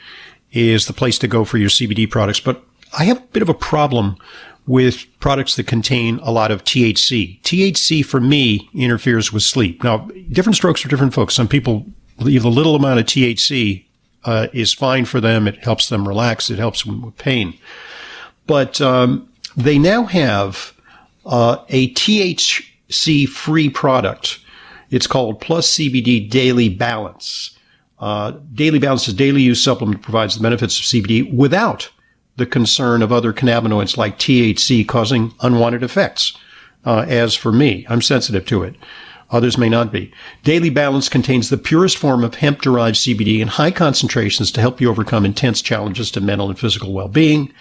is 0.52 0.88
the 0.88 0.94
place 0.94 1.20
to 1.20 1.28
go 1.28 1.44
for 1.44 1.58
your 1.58 1.70
CBD 1.70 2.10
products. 2.10 2.40
But 2.40 2.64
I 2.98 3.04
have 3.04 3.18
a 3.18 3.22
bit 3.22 3.42
of 3.42 3.50
a 3.50 3.54
problem 3.54 4.16
with 4.66 5.06
products 5.20 5.56
that 5.56 5.68
contain 5.68 6.20
a 6.24 6.32
lot 6.32 6.52
of 6.52 6.64
THC. 6.64 7.42
THC 7.42 8.06
for 8.06 8.22
me 8.22 8.70
interferes 8.74 9.34
with 9.34 9.44
sleep. 9.44 9.84
Now, 9.84 10.10
different 10.32 10.56
strokes 10.56 10.82
for 10.82 10.90
different 10.90 11.14
folks. 11.14 11.34
Some 11.34 11.48
people 11.48 11.86
leave 12.20 12.46
a 12.46 12.50
little 12.50 12.76
amount 12.76 13.00
of 13.00 13.06
THC 13.06 13.87
uh, 14.24 14.48
is 14.54 14.74
fine 14.74 15.06
for 15.06 15.22
them. 15.22 15.48
It 15.48 15.58
helps 15.60 15.90
them 15.90 16.08
relax. 16.08 16.50
It 16.50 16.60
helps 16.60 16.84
them 16.84 17.02
with 17.02 17.18
pain. 17.18 17.58
But 18.46 18.82
um, 18.82 19.30
they 19.56 19.78
now 19.78 20.04
have 20.06 20.74
uh, 21.26 21.64
a 21.70 21.94
THC 21.94 23.28
free 23.28 23.70
product. 23.70 24.40
It's 24.90 25.08
called 25.08 25.42
Plus 25.42 25.76
CBD 25.76 26.30
Daily 26.30 26.70
Balance. 26.70 27.58
Uh, 28.00 28.32
daily 28.54 28.80
Balance 28.80 29.08
is 29.08 29.14
a 29.14 29.18
daily 29.18 29.42
use 29.42 29.62
supplement 29.62 30.02
provides 30.02 30.36
the 30.36 30.44
benefits 30.44 30.80
of 30.80 30.86
CBD 30.86 31.34
without 31.34 31.90
the 32.38 32.46
concern 32.46 33.02
of 33.02 33.12
other 33.12 33.34
cannabinoids 33.34 33.98
like 33.98 34.20
THC 34.20 34.88
causing 34.88 35.34
unwanted 35.42 35.84
effects. 35.84 36.38
Uh, 36.86 37.06
as 37.08 37.36
for 37.36 37.52
me, 37.52 37.86
I'm 37.90 38.02
sensitive 38.02 38.46
to 38.46 38.64
it. 38.64 38.76
Others 39.30 39.58
may 39.58 39.68
not 39.68 39.92
be. 39.92 40.12
Daily 40.44 40.70
Balance 40.70 41.10
contains 41.10 41.50
the 41.50 41.58
purest 41.58 41.98
form 41.98 42.24
of 42.24 42.36
hemp 42.36 42.62
derived 42.62 42.96
CBD 42.96 43.40
in 43.40 43.50
high 43.50 43.72
concentrations 43.72 44.52
to 44.52 44.62
help 44.62 44.80
you 44.80 44.90
overcome 44.90 45.26
intense 45.26 45.62
challenges 45.62 46.10
to 46.12 46.22
mental 46.22 46.50
and 46.50 46.58
physical 46.58 46.94
well 46.94 47.10
being. 47.10 47.52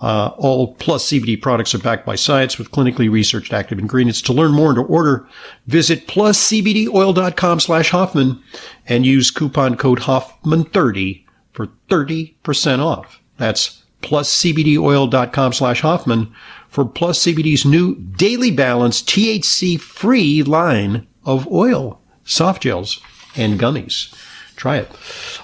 Uh, 0.00 0.32
all 0.38 0.74
plus 0.76 1.06
CBD 1.08 1.40
products 1.40 1.74
are 1.74 1.78
backed 1.78 2.06
by 2.06 2.14
science 2.14 2.56
with 2.56 2.70
clinically 2.70 3.10
researched 3.10 3.52
active 3.52 3.78
ingredients. 3.78 4.22
To 4.22 4.32
learn 4.32 4.52
more 4.52 4.68
and 4.68 4.76
to 4.76 4.82
order, 4.82 5.26
visit 5.66 6.06
pluscbdoil.com 6.06 7.60
slash 7.60 7.90
Hoffman 7.90 8.42
and 8.86 9.04
use 9.04 9.30
coupon 9.30 9.76
code 9.76 10.00
Hoffman30 10.00 11.24
for 11.52 11.66
30% 11.90 12.78
off. 12.78 13.20
That's 13.36 13.82
pluscbdoil.com 14.00 15.52
slash 15.52 15.80
Hoffman 15.82 16.34
for 16.70 16.84
Plus 16.84 17.24
CBD's 17.24 17.64
new 17.64 17.96
Daily 17.96 18.50
Balance 18.50 19.02
THC 19.02 19.78
free 19.78 20.42
line 20.42 21.06
of 21.24 21.46
oil, 21.52 22.00
soft 22.24 22.62
gels, 22.62 23.00
and 23.36 23.60
gummies. 23.60 24.14
Try 24.56 24.78
it. 24.78 24.90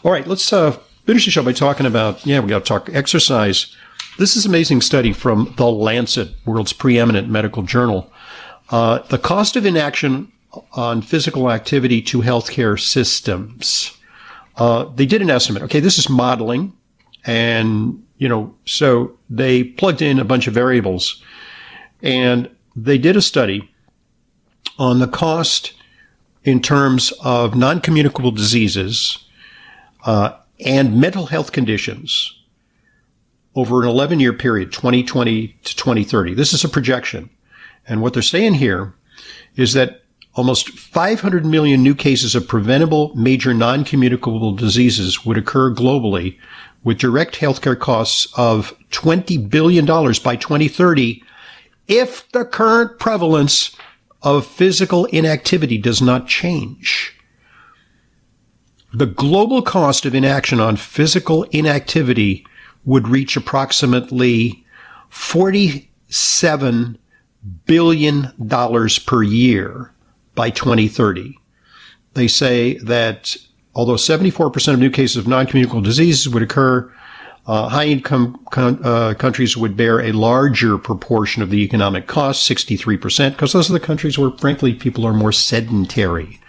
All 0.02 0.12
right, 0.12 0.26
let's 0.26 0.52
uh, 0.52 0.72
finish 1.04 1.24
the 1.24 1.30
show 1.30 1.42
by 1.42 1.52
talking 1.52 1.86
about, 1.86 2.24
yeah, 2.24 2.40
we 2.40 2.48
got 2.48 2.60
to 2.60 2.64
talk 2.64 2.88
exercise 2.92 3.76
this 4.18 4.34
is 4.34 4.46
an 4.46 4.50
amazing 4.50 4.80
study 4.80 5.12
from 5.12 5.52
The 5.56 5.66
Lancet, 5.66 6.30
world's 6.46 6.72
preeminent 6.72 7.28
medical 7.28 7.62
journal. 7.62 8.10
Uh, 8.70 9.00
the 9.00 9.18
cost 9.18 9.56
of 9.56 9.66
inaction 9.66 10.32
on 10.72 11.02
physical 11.02 11.50
activity 11.50 12.00
to 12.02 12.22
healthcare 12.22 12.80
systems. 12.80 13.96
Uh, 14.56 14.84
they 14.84 15.04
did 15.04 15.20
an 15.20 15.28
estimate. 15.28 15.62
Okay, 15.64 15.80
this 15.80 15.98
is 15.98 16.08
modeling, 16.08 16.72
and 17.26 18.05
you 18.18 18.28
know, 18.28 18.54
so 18.64 19.16
they 19.28 19.64
plugged 19.64 20.02
in 20.02 20.18
a 20.18 20.24
bunch 20.24 20.46
of 20.46 20.54
variables, 20.54 21.22
and 22.02 22.50
they 22.74 22.98
did 22.98 23.16
a 23.16 23.22
study 23.22 23.70
on 24.78 24.98
the 24.98 25.08
cost 25.08 25.72
in 26.44 26.60
terms 26.60 27.12
of 27.22 27.56
non-communicable 27.56 28.30
diseases 28.30 29.24
uh, 30.04 30.36
and 30.64 31.00
mental 31.00 31.26
health 31.26 31.52
conditions 31.52 32.32
over 33.54 33.82
an 33.82 33.88
11 33.88 34.20
year 34.20 34.32
period, 34.32 34.72
2020 34.72 35.48
to 35.64 35.76
2030. 35.76 36.34
This 36.34 36.52
is 36.52 36.62
a 36.62 36.68
projection. 36.68 37.28
And 37.88 38.02
what 38.02 38.12
they're 38.12 38.22
saying 38.22 38.54
here 38.54 38.94
is 39.56 39.72
that 39.72 40.02
almost 40.34 40.68
500 40.78 41.46
million 41.46 41.82
new 41.82 41.94
cases 41.94 42.34
of 42.34 42.46
preventable 42.46 43.14
major 43.16 43.54
non-communicable 43.54 44.52
diseases 44.52 45.24
would 45.24 45.38
occur 45.38 45.72
globally 45.72 46.38
with 46.87 46.99
direct 46.99 47.34
healthcare 47.41 47.76
costs 47.78 48.32
of 48.37 48.72
$20 48.93 49.51
billion 49.51 49.84
by 49.84 50.37
2030 50.37 51.20
if 51.89 52.30
the 52.30 52.45
current 52.45 53.01
prevalence 53.01 53.74
of 54.22 54.47
physical 54.47 55.05
inactivity 55.07 55.78
does 55.78 56.01
not 56.01 56.28
change. 56.28 57.12
The 58.95 59.07
global 59.07 59.62
cost 59.62 60.07
of 60.07 60.14
inaction 60.14 60.61
on 60.61 60.76
physical 60.76 61.43
inactivity 61.51 62.47
would 62.84 63.09
reach 63.09 63.37
approximately 63.37 64.64
$47 65.11 66.99
billion 67.66 68.32
per 69.05 69.22
year 69.24 69.93
by 70.37 70.51
2030. 70.51 71.37
They 72.14 72.28
say 72.28 72.78
that 72.78 73.37
although 73.76 73.94
74% 73.94 74.72
of 74.72 74.80
new 74.80 74.90
cases 74.90 75.18
of 75.18 75.28
non-communicable 75.28 75.82
diseases 75.82 76.28
would 76.30 76.42
occur, 76.42 76.90
uh, 77.46 77.68
high 77.68 77.84
income 77.84 78.44
con- 78.50 78.80
uh, 78.82 79.14
countries 79.14 79.56
would 79.56 79.76
bear 79.76 80.00
a 80.00 80.12
larger 80.12 80.78
proportion 80.78 81.42
of 81.42 81.50
the 81.50 81.62
economic 81.62 82.06
costs, 82.08 82.48
63%, 82.48 83.32
because 83.32 83.52
those 83.52 83.70
are 83.70 83.74
the 83.74 83.78
countries 83.78 84.18
where, 84.18 84.30
frankly, 84.38 84.74
people 84.74 85.06
are 85.06 85.12
more 85.12 85.30
sedentary. 85.30 86.40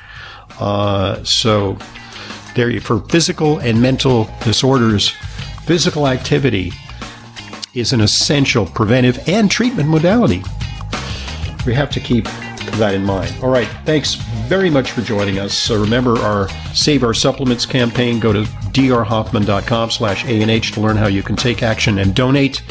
Uh, 0.59 1.21
so, 1.23 1.77
there, 2.55 2.79
for 2.79 3.01
physical 3.09 3.59
and 3.59 3.79
mental 3.79 4.29
disorders, 4.43 5.09
physical 5.65 6.07
activity 6.07 6.71
is 7.75 7.91
an 7.93 7.99
essential 8.01 8.65
preventive 8.65 9.19
and 9.27 9.51
treatment 9.51 9.89
modality. 9.89 10.41
We 11.65 11.75
have 11.75 11.91
to 11.91 11.99
keep 11.99 12.23
that 12.23 12.93
in 12.95 13.03
mind. 13.03 13.35
All 13.43 13.49
right, 13.49 13.67
thanks 13.85 14.15
very 14.47 14.69
much 14.69 14.91
for 14.91 15.01
joining 15.01 15.39
us. 15.39 15.53
So 15.53 15.79
remember 15.79 16.17
our 16.19 16.49
Save 16.73 17.03
Our 17.03 17.13
Supplements 17.13 17.65
campaign. 17.65 18.19
Go 18.19 18.33
to 18.33 18.43
drhoffman.com 18.43 19.91
slash 19.91 20.25
A&H 20.25 20.71
to 20.73 20.81
learn 20.81 20.97
how 20.97 21.07
you 21.07 21.21
can 21.21 21.35
take 21.35 21.63
action 21.63 21.99
and 21.99 22.15
donate. 22.15 22.61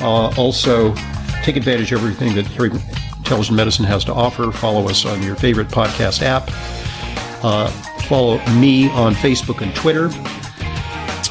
Uh, 0.00 0.34
also, 0.36 0.94
take 1.42 1.56
advantage 1.56 1.92
of 1.92 2.00
everything 2.00 2.34
that 2.34 2.46
Intelligent 3.18 3.56
Medicine 3.56 3.84
has 3.84 4.04
to 4.04 4.14
offer. 4.14 4.50
Follow 4.50 4.88
us 4.88 5.04
on 5.04 5.22
your 5.22 5.36
favorite 5.36 5.68
podcast 5.68 6.22
app. 6.22 6.48
Uh, 7.44 7.68
follow 8.02 8.38
me 8.54 8.88
on 8.90 9.14
Facebook 9.14 9.60
and 9.60 9.74
Twitter. 9.74 10.10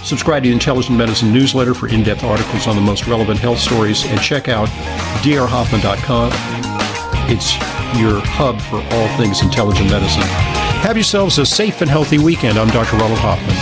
Subscribe 0.03 0.43
to 0.43 0.49
the 0.49 0.53
Intelligent 0.53 0.97
Medicine 0.97 1.31
newsletter 1.31 1.73
for 1.73 1.87
in 1.87 2.03
depth 2.03 2.23
articles 2.23 2.67
on 2.67 2.75
the 2.75 2.81
most 2.81 3.07
relevant 3.07 3.39
health 3.39 3.59
stories 3.59 4.05
and 4.05 4.19
check 4.21 4.47
out 4.49 4.67
drhoffman.com. 5.23 6.31
It's 7.29 7.80
your 7.97 8.19
hub 8.21 8.61
for 8.61 8.77
all 8.77 9.07
things 9.17 9.41
intelligent 9.41 9.89
medicine. 9.89 10.23
Have 10.81 10.95
yourselves 10.95 11.37
a 11.37 11.45
safe 11.45 11.81
and 11.81 11.89
healthy 11.89 12.17
weekend. 12.17 12.57
I'm 12.57 12.69
Dr. 12.69 12.97
Ronald 12.97 13.19
Hoffman. 13.19 13.55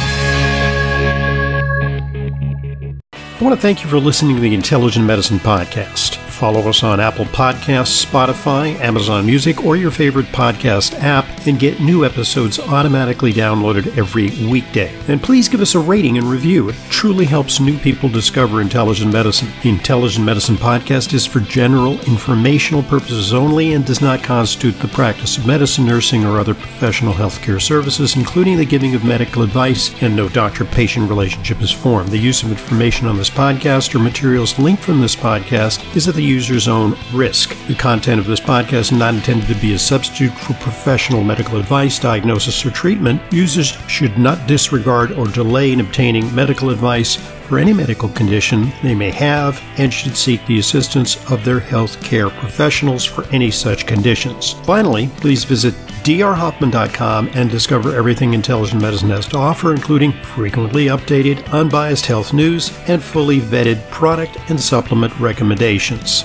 I 3.14 3.44
want 3.44 3.56
to 3.56 3.62
thank 3.62 3.84
you 3.84 3.90
for 3.90 4.00
listening 4.00 4.36
to 4.36 4.42
the 4.42 4.54
Intelligent 4.54 5.06
Medicine 5.06 5.40
Podcast. 5.40 6.19
Follow 6.40 6.70
us 6.70 6.84
on 6.84 7.02
Apple 7.02 7.26
Podcasts, 7.26 8.06
Spotify, 8.06 8.74
Amazon 8.80 9.26
Music, 9.26 9.66
or 9.66 9.76
your 9.76 9.92
favorite 9.92 10.28
podcast 10.28 10.98
app 11.02 11.26
and 11.46 11.60
get 11.60 11.82
new 11.82 12.06
episodes 12.06 12.60
automatically 12.60 13.34
downloaded 13.34 13.98
every 13.98 14.30
weekday. 14.50 14.98
And 15.10 15.22
please 15.22 15.50
give 15.50 15.60
us 15.60 15.76
a 15.76 15.80
rating 15.80 16.18
and 16.18 16.26
review. 16.26 16.70
It 16.70 16.78
truly 16.90 17.26
helps 17.26 17.60
new 17.60 17.78
people 17.80 18.08
discover 18.08 18.62
intelligent 18.62 19.12
medicine. 19.12 19.50
The 19.64 19.70
Intelligent 19.70 20.26
Medicine 20.26 20.56
podcast 20.56 21.14
is 21.14 21.26
for 21.26 21.42
general 21.42 22.00
informational 22.04 22.84
purposes 22.84 23.34
only 23.34 23.74
and 23.74 23.86
does 23.86 24.00
not 24.00 24.24
constitute 24.24 24.80
the 24.80 24.88
practice 24.88 25.38
of 25.38 25.46
medicine, 25.46 25.88
nursing, 25.88 26.24
or 26.24 26.40
other 26.40 26.54
professional 26.54 27.14
healthcare 27.14 27.62
services, 27.62 28.16
including 28.16 28.56
the 28.56 28.64
giving 28.64 28.96
of 28.96 29.04
medical 29.04 29.44
advice, 29.44 29.92
and 30.02 30.16
no 30.16 30.30
doctor 30.30 30.64
patient 30.64 31.10
relationship 31.10 31.62
is 31.62 31.70
formed. 31.70 32.12
The 32.12 32.18
use 32.18 32.44
of 32.44 32.52
information 32.52 33.08
on 33.08 33.18
this 33.18 33.30
podcast 33.30 33.94
or 33.94 34.00
materials 34.00 34.58
linked 34.58 34.84
from 34.84 35.02
this 35.02 35.18
podcast 35.18 35.84
is 35.98 36.08
at 36.08 36.16
the 36.16 36.29
user's 36.30 36.68
own 36.68 36.96
risk. 37.12 37.56
The 37.68 37.76
content 37.76 38.20
of 38.22 38.28
this 38.28 38.40
podcast 38.40 38.80
is 38.80 38.92
not 38.92 39.16
intended 39.16 39.48
to 39.48 39.62
be 39.62 39.74
a 39.74 39.80
substitute 39.80 40.34
for 40.34 40.54
professional 40.54 41.24
medical 41.24 41.58
advice, 41.58 42.00
diagnosis, 42.00 42.66
or 42.66 42.72
treatment. 42.72 43.22
Users 43.34 43.78
should 43.88 44.18
not 44.18 44.48
disregard 44.48 45.12
or 45.14 45.28
delay 45.28 45.72
in 45.72 45.80
obtaining 45.80 46.34
medical 46.34 46.70
advice 46.70 47.18
for 47.50 47.58
any 47.58 47.74
medical 47.74 48.10
condition 48.10 48.72
they 48.84 48.94
may 48.94 49.10
have 49.10 49.60
and 49.78 49.92
should 49.92 50.16
seek 50.16 50.46
the 50.46 50.60
assistance 50.60 51.18
of 51.32 51.44
their 51.44 51.60
health 51.60 52.02
care 52.04 52.30
professionals 52.30 53.04
for 53.04 53.26
any 53.34 53.50
such 53.50 53.88
conditions. 53.88 54.54
Finally, 54.64 55.10
please 55.18 55.44
visit 55.44 55.74
drhoffman.com 56.04 57.30
and 57.34 57.50
discover 57.50 57.96
everything 57.96 58.36
intelligent 58.36 58.82
medicine 58.82 59.10
has 59.10 59.28
to 59.28 59.38
offer, 59.38 59.74
including 59.74 60.12
frequently 60.24 60.86
updated, 60.86 61.46
unbiased 61.52 62.06
health 62.06 62.34
news 62.34 62.72
and 62.88 63.02
fully 63.02 63.40
vetted 63.40 63.82
product 63.90 64.38
and 64.50 64.62
supplement 64.62 65.18
recommendations. 65.20 66.24